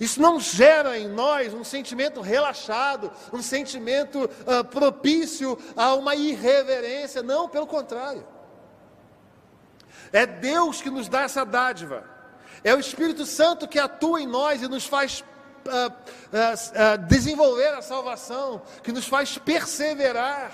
[0.00, 7.22] Isso não gera em nós um sentimento relaxado, um sentimento uh, propício a uma irreverência.
[7.22, 8.26] Não, pelo contrário.
[10.12, 12.15] É Deus que nos dá essa dádiva.
[12.66, 17.68] É o Espírito Santo que atua em nós e nos faz uh, uh, uh, desenvolver
[17.68, 20.52] a salvação, que nos faz perseverar.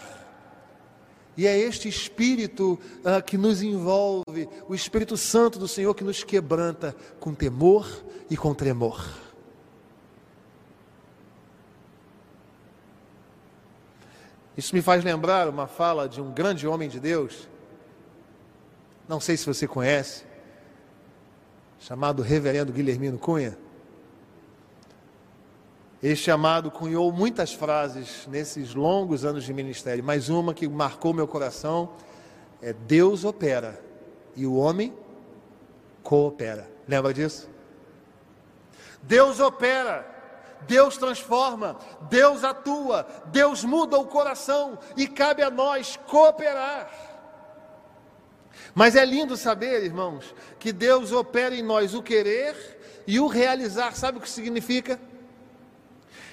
[1.34, 2.78] E é este Espírito
[3.24, 7.88] que nos envolve, o Espírito Santo do Senhor que nos quebranta com temor
[8.28, 9.02] e com tremor.
[14.54, 17.48] Isso me faz lembrar uma fala de um grande homem de Deus,
[19.08, 20.30] não sei se você conhece,
[21.82, 23.58] chamado Reverendo Guilhermino Cunha.
[26.00, 31.26] Este chamado cunhou muitas frases nesses longos anos de ministério, mas uma que marcou meu
[31.26, 31.90] coração
[32.60, 33.80] é Deus opera
[34.36, 34.96] e o homem
[36.04, 36.70] coopera.
[36.86, 37.50] Lembra disso?
[39.02, 40.06] Deus opera,
[40.62, 47.11] Deus transforma, Deus atua, Deus muda o coração e cabe a nós cooperar.
[48.74, 52.56] Mas é lindo saber, irmãos, que Deus opera em nós o querer
[53.06, 53.94] e o realizar.
[53.94, 54.98] Sabe o que significa?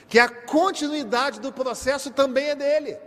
[0.08, 2.98] Que a continuidade do processo também é dele.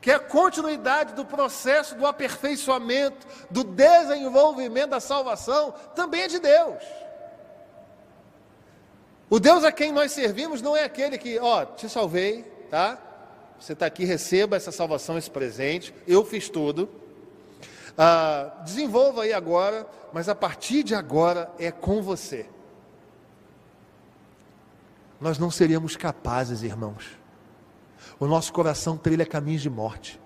[0.00, 6.82] Que a continuidade do processo do aperfeiçoamento, do desenvolvimento da salvação, também é de Deus.
[9.28, 12.98] O Deus a quem nós servimos não é aquele que, ó, te salvei, tá?
[13.58, 17.01] Você está aqui, receba essa salvação, esse presente, eu fiz tudo.
[17.96, 22.46] Ah, desenvolva aí agora, mas a partir de agora é com você.
[25.20, 27.16] Nós não seríamos capazes, irmãos.
[28.18, 30.20] O nosso coração trilha caminhos de morte.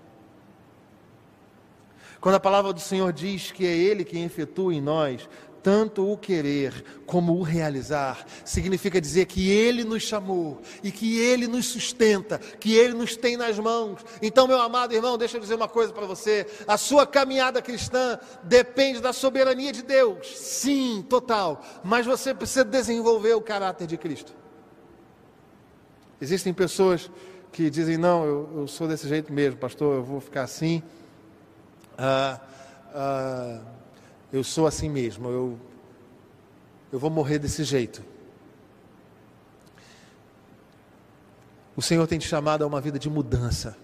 [2.19, 5.29] Quando a palavra do Senhor diz que é Ele quem efetua em nós
[5.63, 11.47] tanto o querer como o realizar, significa dizer que Ele nos chamou e que Ele
[11.47, 14.01] nos sustenta, que Ele nos tem nas mãos.
[14.21, 18.19] Então, meu amado irmão, deixa eu dizer uma coisa para você: a sua caminhada cristã
[18.43, 24.33] depende da soberania de Deus, sim, total, mas você precisa desenvolver o caráter de Cristo.
[26.19, 27.09] Existem pessoas
[27.51, 30.81] que dizem: não, eu, eu sou desse jeito mesmo, pastor, eu vou ficar assim.
[31.97, 32.39] Ah,
[32.93, 33.61] ah,
[34.31, 35.59] eu sou assim mesmo, eu,
[36.91, 38.03] eu vou morrer desse jeito.
[41.75, 43.77] O Senhor tem te chamado a uma vida de mudança,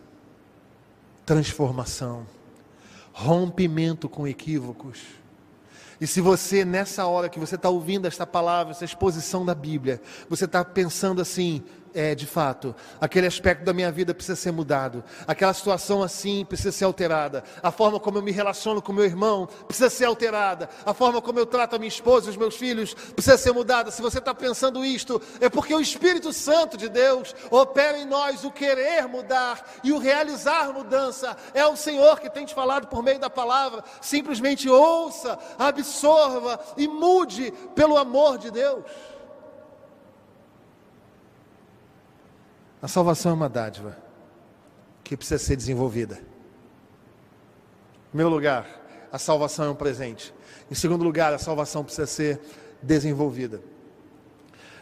[1.26, 2.26] transformação,
[3.14, 5.00] rompimento com equívocos.
[6.02, 10.02] E se você, nessa hora que você está ouvindo esta palavra, essa exposição da Bíblia,
[10.28, 11.64] você está pensando assim,
[11.94, 16.72] é, de fato, aquele aspecto da minha vida precisa ser mudado, aquela situação assim precisa
[16.72, 20.94] ser alterada, a forma como eu me relaciono com meu irmão precisa ser alterada, a
[20.94, 23.92] forma como eu trato a minha esposa e os meus filhos precisa ser mudada.
[23.92, 28.44] Se você está pensando isto, é porque o Espírito Santo de Deus opera em nós
[28.44, 31.36] o querer mudar e o realizar mudança.
[31.54, 33.84] É o Senhor que tem te falado por meio da palavra.
[34.02, 38.84] Simplesmente ouça, absorva e mude pelo amor de Deus.
[42.84, 43.98] A salvação é uma dádiva
[45.06, 46.22] que precisa ser desenvolvida.
[48.14, 48.68] Em meu lugar,
[49.10, 50.34] a salvação é um presente.
[50.70, 52.42] Em segundo lugar, a salvação precisa ser
[52.82, 53.62] desenvolvida.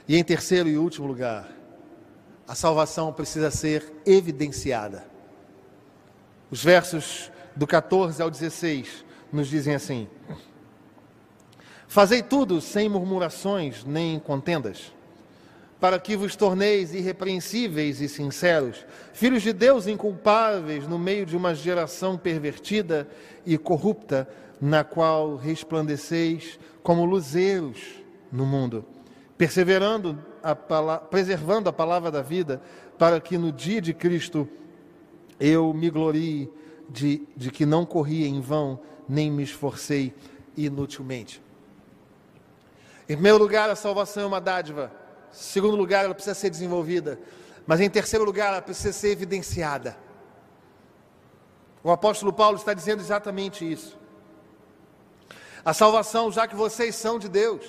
[0.07, 1.47] E em terceiro e último lugar,
[2.47, 5.05] a salvação precisa ser evidenciada.
[6.49, 10.09] Os versos do 14 ao 16 nos dizem assim:
[11.87, 14.91] Fazei tudo sem murmurações nem contendas
[15.81, 21.55] para que vos torneis irrepreensíveis e sinceros, filhos de Deus inculpáveis no meio de uma
[21.55, 23.09] geração pervertida
[23.43, 24.29] e corrupta,
[24.61, 27.79] na qual resplandeceis como luzeiros
[28.31, 28.85] no mundo,
[29.35, 32.61] perseverando, a preservando a palavra da vida,
[32.95, 34.47] para que no dia de Cristo
[35.39, 36.47] eu me glorie
[36.87, 38.79] de, de que não corri em vão,
[39.09, 40.13] nem me esforcei
[40.55, 41.41] inutilmente.
[43.09, 45.00] Em primeiro lugar, a salvação é uma dádiva
[45.31, 47.19] segundo lugar, ela precisa ser desenvolvida.
[47.65, 49.97] Mas em terceiro lugar, ela precisa ser evidenciada.
[51.83, 53.97] O apóstolo Paulo está dizendo exatamente isso.
[55.63, 57.65] A salvação, já que vocês são de Deus.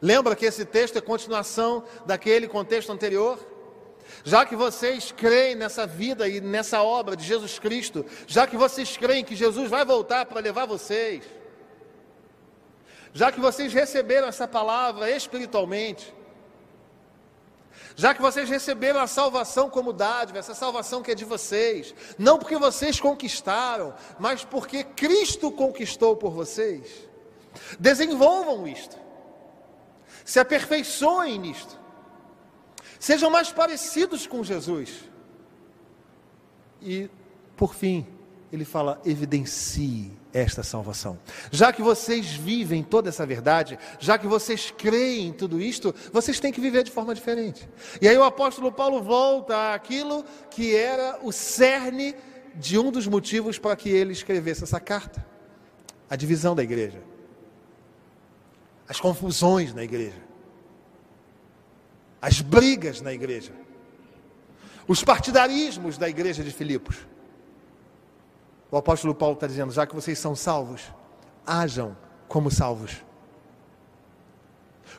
[0.00, 3.38] Lembra que esse texto é continuação daquele contexto anterior?
[4.24, 8.96] Já que vocês creem nessa vida e nessa obra de Jesus Cristo, já que vocês
[8.96, 11.24] creem que Jesus vai voltar para levar vocês,
[13.12, 16.14] já que vocês receberam essa palavra espiritualmente,
[17.96, 22.38] já que vocês receberam a salvação como dádiva, essa salvação que é de vocês, não
[22.38, 27.08] porque vocês conquistaram, mas porque Cristo conquistou por vocês,
[27.78, 28.96] desenvolvam isto,
[30.24, 31.78] se aperfeiçoem nisto,
[32.98, 35.10] sejam mais parecidos com Jesus,
[36.82, 37.10] e,
[37.56, 38.06] por fim,
[38.52, 41.18] ele fala: evidencie esta salvação.
[41.50, 46.38] Já que vocês vivem toda essa verdade, já que vocês creem em tudo isto, vocês
[46.38, 47.68] têm que viver de forma diferente.
[48.00, 52.14] E aí o apóstolo Paulo volta àquilo que era o cerne
[52.54, 55.24] de um dos motivos para que ele escrevesse essa carta:
[56.08, 57.02] a divisão da igreja,
[58.88, 60.22] as confusões na igreja,
[62.20, 63.52] as brigas na igreja.
[64.86, 66.96] os partidarismos da igreja de Filipos.
[68.70, 70.82] O apóstolo Paulo está dizendo: já que vocês são salvos,
[71.46, 71.96] hajam
[72.28, 73.04] como salvos.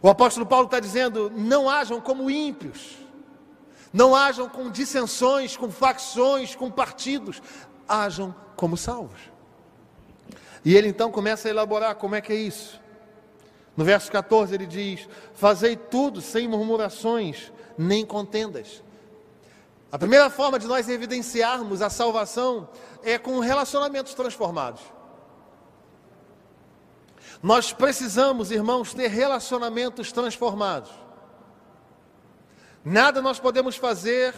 [0.02, 2.98] O apóstolo Paulo está dizendo: não hajam como ímpios,
[3.94, 7.42] não hajam com dissensões, com facções, com partidos,
[7.88, 9.20] hajam como salvos.
[10.64, 12.80] E ele então começa a elaborar como é que é isso.
[13.76, 18.84] No verso 14 ele diz: Fazei tudo sem murmurações, nem contendas
[19.92, 22.70] a primeira forma de nós evidenciarmos a salvação
[23.04, 24.82] é com relacionamentos transformados.
[27.44, 30.92] Nós precisamos, irmãos, ter relacionamentos transformados.
[32.86, 34.34] Nada nós podemos fazer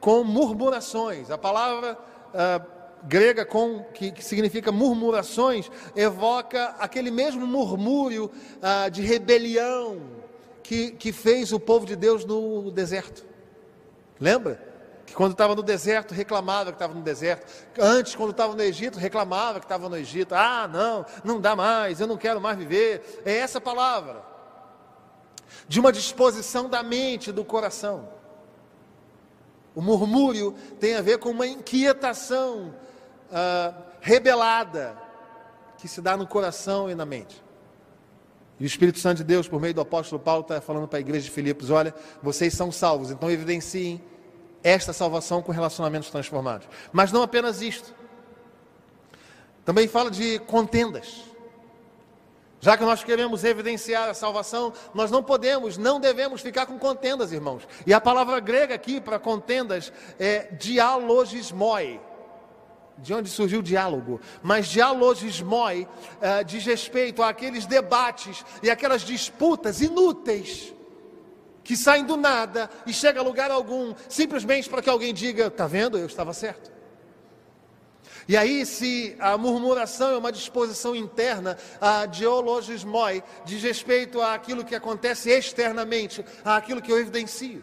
[0.00, 1.30] com murmurações.
[1.30, 2.66] A palavra uh,
[3.04, 10.00] grega com, que, que, significa murmurações evoca aquele mesmo murmúrio uh, de rebelião
[10.62, 13.26] que, que fez o povo de Deus no deserto.
[14.20, 14.67] Lembra?
[15.08, 17.50] Que quando estava no deserto reclamava que estava no deserto.
[17.78, 20.34] Antes, quando estava no Egito, reclamava que estava no Egito.
[20.34, 23.22] Ah, não, não dá mais, eu não quero mais viver.
[23.24, 24.22] É essa palavra.
[25.66, 28.10] De uma disposição da mente, do coração.
[29.74, 32.74] O murmúrio tem a ver com uma inquietação
[33.32, 34.94] ah, rebelada
[35.78, 37.42] que se dá no coração e na mente.
[38.60, 41.00] E o Espírito Santo de Deus, por meio do apóstolo Paulo, está falando para a
[41.00, 44.02] igreja de Filipos: olha, vocês são salvos, então evidenciem
[44.68, 46.68] esta salvação com relacionamentos transformados.
[46.92, 47.94] Mas não apenas isto.
[49.64, 51.24] Também fala de contendas.
[52.60, 57.32] Já que nós queremos evidenciar a salvação, nós não podemos, não devemos ficar com contendas,
[57.32, 57.68] irmãos.
[57.86, 62.00] E a palavra grega aqui para contendas é dialogismoi.
[62.98, 64.20] De onde surgiu o diálogo?
[64.42, 65.86] Mas dialogismoi
[66.20, 70.74] é, diz respeito àqueles debates e aquelas disputas inúteis
[71.68, 75.66] que saem do nada e chegam a lugar algum, simplesmente para que alguém diga: está
[75.66, 76.72] vendo, eu estava certo.
[78.26, 84.74] E aí, se a murmuração é uma disposição interna, a diologismoi diz respeito àquilo que
[84.74, 87.62] acontece externamente, àquilo que eu evidencio.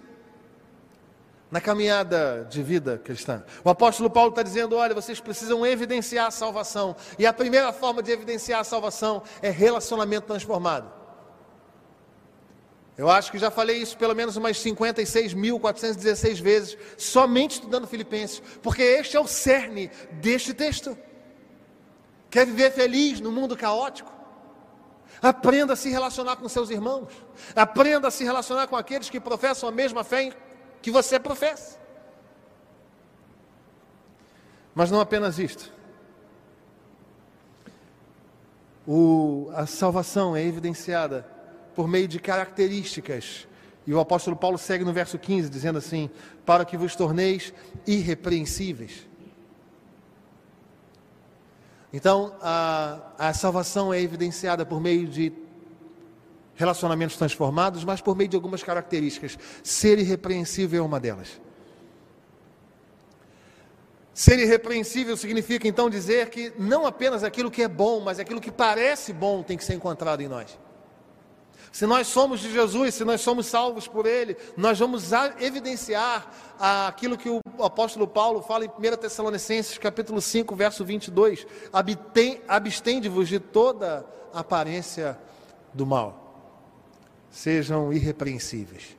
[1.50, 6.32] Na caminhada de vida cristã, o apóstolo Paulo está dizendo: olha, vocês precisam evidenciar a
[6.32, 11.05] salvação, e a primeira forma de evidenciar a salvação é relacionamento transformado.
[12.98, 18.82] Eu acho que já falei isso pelo menos umas 56.416 vezes, somente estudando Filipenses, porque
[18.82, 20.98] este é o cerne deste texto.
[22.30, 24.14] Quer viver feliz no mundo caótico?
[25.22, 27.10] Aprenda a se relacionar com seus irmãos.
[27.56, 30.34] Aprenda a se relacionar com aqueles que professam a mesma fé
[30.82, 31.80] que você professa.
[34.74, 35.74] Mas não apenas isto.
[38.88, 41.35] O, a salvação é evidenciada
[41.76, 43.48] por meio de características.
[43.86, 46.10] E o apóstolo Paulo segue no verso 15, dizendo assim:
[46.46, 47.54] Para que vos torneis
[47.86, 49.08] irrepreensíveis.
[51.94, 55.32] Então, a, a salvação é evidenciada por meio de
[56.56, 59.38] relacionamentos transformados, mas por meio de algumas características.
[59.64, 61.40] Ser irrepreensível é uma delas.
[64.14, 68.52] Ser irrepreensível significa então dizer que não apenas aquilo que é bom, mas aquilo que
[68.52, 70.58] parece bom tem que ser encontrado em nós.
[71.76, 75.12] Se nós somos de Jesus, se nós somos salvos por Ele, nós vamos
[75.42, 76.26] evidenciar
[76.58, 81.46] aquilo que o apóstolo Paulo fala em 1 Tessalonicenses, capítulo 5, verso 22.
[82.48, 85.20] Abstende-vos de toda aparência
[85.74, 86.40] do mal.
[87.30, 88.96] Sejam irrepreensíveis.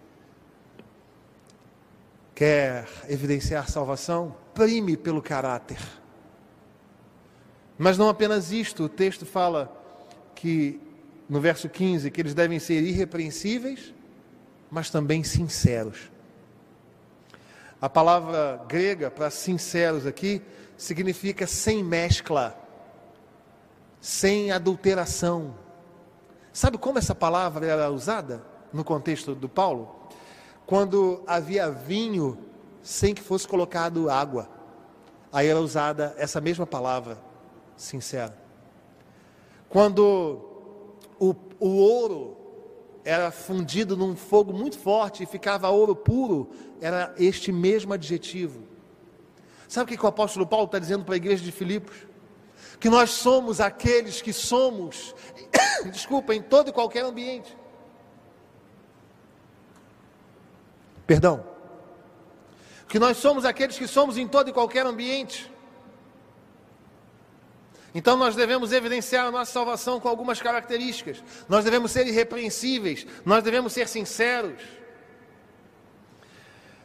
[2.35, 4.37] Quer evidenciar salvação?
[4.53, 5.81] Prime pelo caráter.
[7.79, 9.75] Mas não apenas isto, o texto fala
[10.35, 10.86] que
[11.29, 13.93] no verso 15, que eles devem ser irrepreensíveis,
[14.71, 16.11] mas também sinceros.
[17.81, 20.43] A palavra grega para sinceros aqui
[20.77, 22.59] significa sem mescla,
[24.01, 25.55] sem adulteração.
[26.53, 29.95] Sabe como essa palavra era usada no contexto do Paulo?
[30.65, 32.47] Quando havia vinho
[32.87, 34.49] sem que fosse colocado água.
[35.33, 37.19] Aí era usada essa mesma palavra,
[37.77, 38.33] sincero.
[39.69, 40.56] Quando
[41.19, 42.37] o, o ouro
[43.05, 46.51] era fundido num fogo muito forte e ficava ouro puro,
[46.81, 48.65] era este mesmo adjetivo.
[49.69, 51.97] Sabe o que o apóstolo Paulo está dizendo para a igreja de Filipos?
[52.81, 55.15] Que nós somos aqueles que somos,
[55.91, 57.57] desculpa, em todo e qualquer ambiente.
[61.07, 61.45] Perdão.
[62.89, 65.51] Que nós somos aqueles que somos em todo e qualquer ambiente.
[67.97, 71.25] Então nós devemos evidenciar a nossa salvação com algumas características.
[71.49, 74.61] Nós devemos ser irrepreensíveis, nós devemos ser sinceros.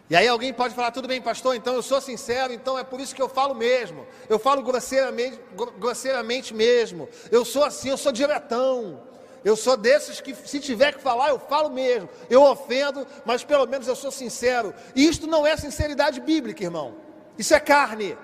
[0.10, 3.02] E aí alguém pode falar, tudo bem, pastor, então eu sou sincero, então é por
[3.02, 4.08] isso que eu falo mesmo.
[4.30, 5.38] Eu falo grosseiramente,
[5.78, 7.10] grosseiramente mesmo.
[7.30, 9.04] Eu sou assim, eu sou diretão.
[9.44, 12.08] Eu sou desses que, se tiver que falar, eu falo mesmo.
[12.30, 14.74] Eu ofendo, mas pelo menos eu sou sincero.
[14.96, 16.96] E isto não é sinceridade bíblica, irmão.
[17.38, 18.18] Isso é carne.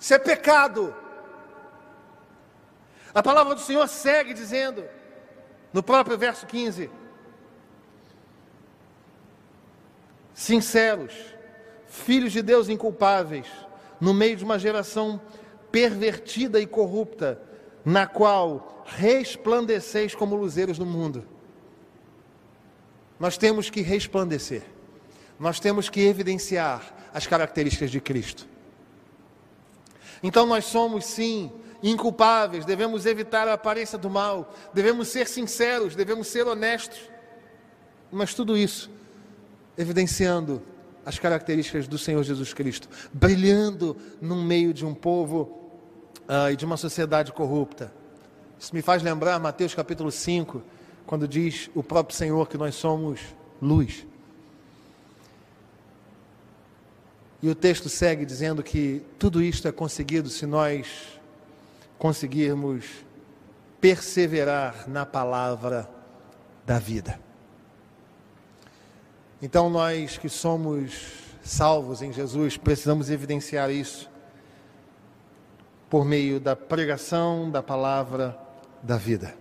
[0.00, 0.92] Isso é pecado.
[3.18, 4.84] A palavra do Senhor segue dizendo,
[5.72, 6.88] no próprio verso 15:
[10.32, 11.12] sinceros,
[11.88, 13.48] filhos de Deus inculpáveis,
[14.00, 15.20] no meio de uma geração
[15.72, 17.42] pervertida e corrupta,
[17.84, 21.26] na qual resplandeceis como luzeiros no mundo.
[23.18, 24.62] Nós temos que resplandecer,
[25.40, 28.46] nós temos que evidenciar as características de Cristo.
[30.22, 31.50] Então nós somos sim
[31.82, 36.98] inculpáveis, devemos evitar a aparência do mal, devemos ser sinceros, devemos ser honestos,
[38.10, 38.90] mas tudo isso
[39.76, 40.60] evidenciando
[41.06, 45.70] as características do Senhor Jesus Cristo, brilhando no meio de um povo
[46.28, 47.92] uh, e de uma sociedade corrupta.
[48.58, 50.62] Isso me faz lembrar Mateus capítulo 5,
[51.06, 53.20] quando diz o próprio Senhor que nós somos
[53.62, 54.04] luz.
[57.40, 61.17] E o texto segue dizendo que tudo isto é conseguido se nós
[61.98, 62.84] conseguirmos
[63.80, 65.88] perseverar na palavra
[66.64, 67.20] da vida.
[69.40, 74.10] Então, nós que somos salvos em Jesus, precisamos evidenciar isso
[75.88, 78.38] por meio da pregação da palavra
[78.82, 79.34] da vida.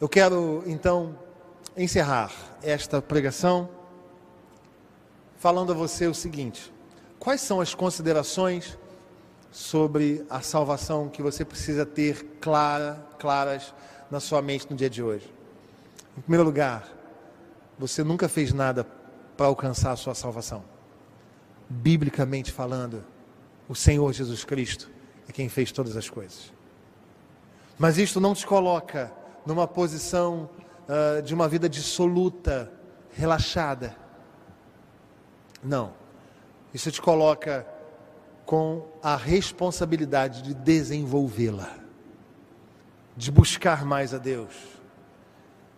[0.00, 1.18] Eu quero então
[1.76, 2.30] encerrar
[2.62, 3.68] esta pregação
[5.38, 6.72] falando a você o seguinte:
[7.18, 8.78] quais são as considerações
[9.54, 13.72] sobre a salvação que você precisa ter clara, claras
[14.10, 15.32] na sua mente no dia de hoje?
[16.18, 16.88] Em primeiro lugar,
[17.78, 18.84] você nunca fez nada
[19.36, 20.64] para alcançar a sua salvação.
[21.70, 23.04] Biblicamente falando,
[23.68, 24.90] o Senhor Jesus Cristo
[25.28, 26.52] é quem fez todas as coisas.
[27.78, 29.12] Mas isto não te coloca
[29.46, 30.50] numa posição
[30.88, 32.72] uh, de uma vida dissoluta,
[33.12, 33.94] relaxada.
[35.62, 35.92] Não.
[36.72, 37.64] Isso te coloca
[38.44, 41.74] com a responsabilidade de desenvolvê-la,
[43.16, 44.74] de buscar mais a Deus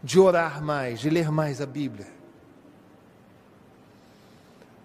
[0.07, 2.07] de orar mais, de ler mais a Bíblia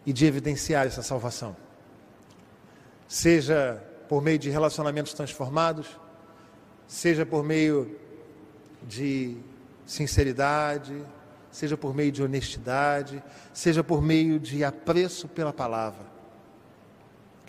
[0.03, 1.55] e de evidenciar essa salvação.
[3.07, 3.79] Seja
[4.09, 5.87] por meio de relacionamentos transformados,
[6.87, 7.99] seja por meio
[8.81, 9.37] de
[9.85, 11.05] sinceridade,
[11.51, 13.21] seja por meio de honestidade,
[13.53, 16.10] seja por meio de apreço pela palavra.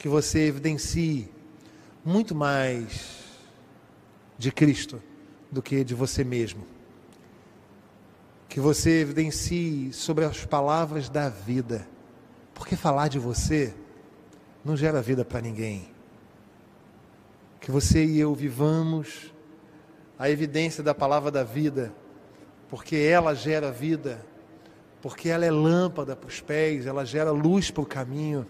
[0.02, 1.30] Que você evidencie
[2.04, 3.22] muito mais
[4.36, 5.00] de Cristo
[5.48, 6.66] do que de você mesmo.
[8.48, 11.86] Que você evidencie sobre as palavras da vida,
[12.52, 13.72] porque falar de você
[14.64, 15.88] não gera vida para ninguém.
[17.60, 19.32] Que você e eu vivamos
[20.18, 21.94] a evidência da palavra da vida,
[22.68, 24.26] porque ela gera vida,
[25.00, 28.44] porque ela é lâmpada para os pés, ela gera luz para o caminho,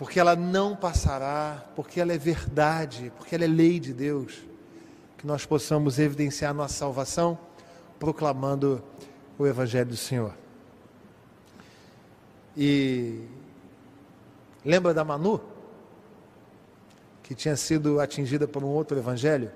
[0.00, 4.42] porque ela não passará, porque ela é verdade, porque ela é lei de Deus.
[5.18, 7.38] Que nós possamos evidenciar nossa salvação
[7.98, 8.82] proclamando
[9.38, 10.32] o Evangelho do Senhor.
[12.56, 13.26] E
[14.64, 15.38] lembra da Manu?
[17.22, 19.52] Que tinha sido atingida por um outro Evangelho?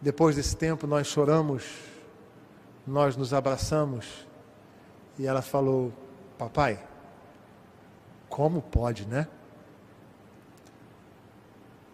[0.00, 1.64] Depois desse tempo, nós choramos,
[2.86, 4.24] nós nos abraçamos
[5.18, 5.92] e ela falou:
[6.38, 6.91] Papai,
[8.32, 9.28] como pode, né?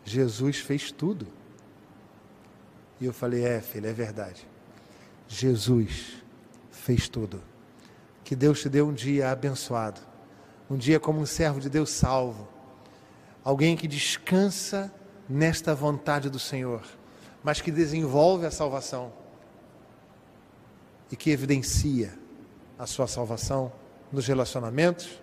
[0.04, 1.26] Jesus fez tudo.
[3.00, 4.46] E eu falei: É, filha, é verdade.
[5.26, 6.22] Jesus
[6.70, 7.42] fez tudo.
[8.22, 10.00] Que Deus te dê um dia abençoado,
[10.70, 12.46] um dia como um servo de Deus salvo,
[13.42, 14.94] alguém que descansa
[15.28, 16.82] nesta vontade do Senhor,
[17.42, 19.12] mas que desenvolve a salvação
[21.10, 22.16] e que evidencia
[22.78, 23.72] a sua salvação
[24.12, 25.20] nos relacionamentos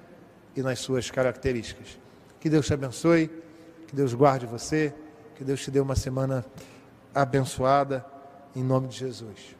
[0.55, 1.99] e nas suas características.
[2.39, 3.29] Que Deus te abençoe,
[3.87, 4.93] que Deus guarde você,
[5.35, 6.45] que Deus te dê uma semana
[7.13, 8.05] abençoada,
[8.55, 9.55] em nome de Jesus.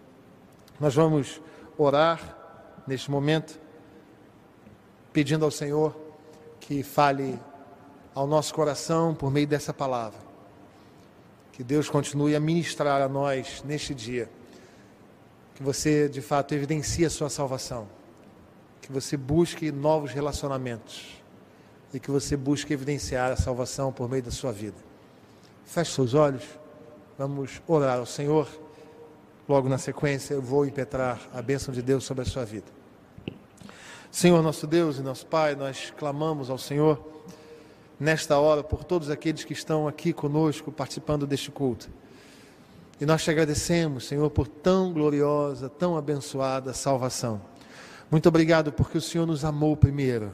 [0.79, 1.41] Nós vamos
[1.77, 2.37] orar
[2.87, 3.59] neste momento,
[5.11, 5.95] pedindo ao Senhor
[6.59, 7.39] que fale
[8.13, 10.19] ao nosso coração por meio dessa palavra.
[11.51, 14.29] Que Deus continue a ministrar a nós neste dia.
[15.53, 17.87] Que você, de fato, evidencie a sua salvação.
[18.85, 21.21] Que você busque novos relacionamentos.
[21.93, 24.77] E que você busque evidenciar a salvação por meio da sua vida.
[25.65, 26.43] Feche seus olhos.
[27.17, 28.47] Vamos orar ao Senhor
[29.47, 32.65] logo na sequência eu vou impetrar a bênção de Deus sobre a sua vida.
[34.11, 36.99] Senhor nosso Deus e nosso Pai, nós clamamos ao Senhor
[37.99, 41.89] nesta hora por todos aqueles que estão aqui conosco participando deste culto.
[42.99, 47.41] E nós te agradecemos, Senhor, por tão gloriosa, tão abençoada salvação.
[48.09, 50.31] Muito obrigado porque o Senhor nos amou primeiro.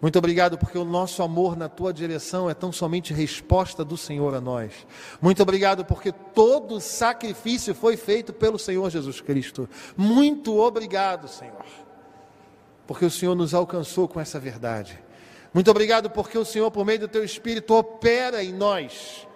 [0.00, 4.34] Muito obrigado porque o nosso amor na tua direção é tão somente resposta do Senhor
[4.34, 4.72] a nós.
[5.20, 9.68] Muito obrigado porque todo sacrifício foi feito pelo Senhor Jesus Cristo.
[9.94, 11.66] Muito obrigado, Senhor,
[12.86, 14.98] porque o Senhor nos alcançou com essa verdade.
[15.52, 19.26] Muito obrigado porque o Senhor, por meio do teu Espírito, opera em nós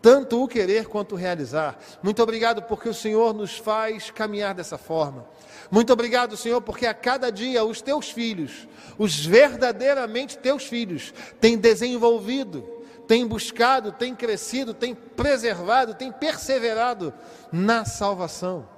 [0.00, 1.78] tanto o querer quanto o realizar.
[2.02, 5.26] Muito obrigado porque o Senhor nos faz caminhar dessa forma.
[5.70, 11.58] Muito obrigado, Senhor, porque a cada dia os teus filhos, os verdadeiramente teus filhos, têm
[11.58, 12.62] desenvolvido,
[13.06, 17.12] têm buscado, têm crescido, têm preservado, têm perseverado
[17.52, 18.68] na salvação.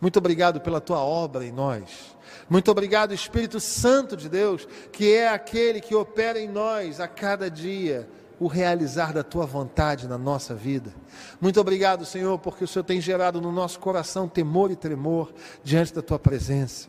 [0.00, 2.16] Muito obrigado pela tua obra em nós.
[2.48, 7.50] Muito obrigado, Espírito Santo de Deus, que é aquele que opera em nós a cada
[7.50, 10.92] dia o realizar da tua vontade na nossa vida.
[11.40, 15.32] Muito obrigado, Senhor, porque o Senhor tem gerado no nosso coração temor e tremor
[15.64, 16.88] diante da tua presença.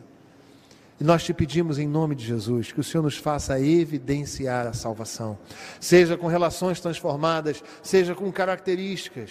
[1.00, 4.72] E nós te pedimos em nome de Jesus que o Senhor nos faça evidenciar a
[4.72, 5.38] salvação,
[5.80, 9.30] seja com relações transformadas, seja com características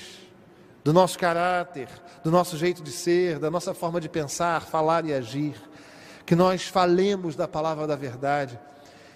[0.83, 1.89] do nosso caráter,
[2.23, 5.55] do nosso jeito de ser, da nossa forma de pensar, falar e agir.
[6.25, 8.57] Que nós falemos da palavra da verdade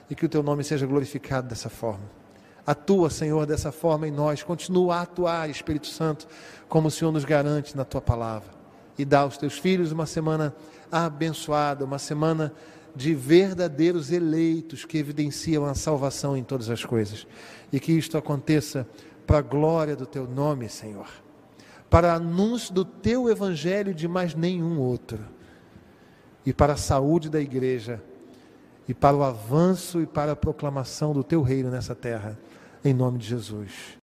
[0.09, 2.20] e que o teu nome seja glorificado dessa forma.
[2.66, 4.43] Atua, Senhor, dessa forma em nós.
[4.43, 6.28] Continua a atuar, Espírito Santo,
[6.70, 8.49] como o Senhor nos garante na tua palavra.
[8.97, 10.53] E dá aos teus filhos uma semana
[10.91, 12.53] abençoada, uma semana
[12.95, 17.26] de verdadeiros eleitos que evidenciam a salvação em todas as coisas.
[17.72, 18.88] E que isto aconteça
[19.26, 21.07] para a glória do teu nome, Senhor.
[21.89, 25.20] Para anúncio do teu evangelho de mais nenhum outro.
[26.45, 28.01] E para a saúde da igreja
[28.88, 32.38] e para o avanço e para a proclamação do teu reino nessa terra
[32.84, 33.99] em nome de Jesus.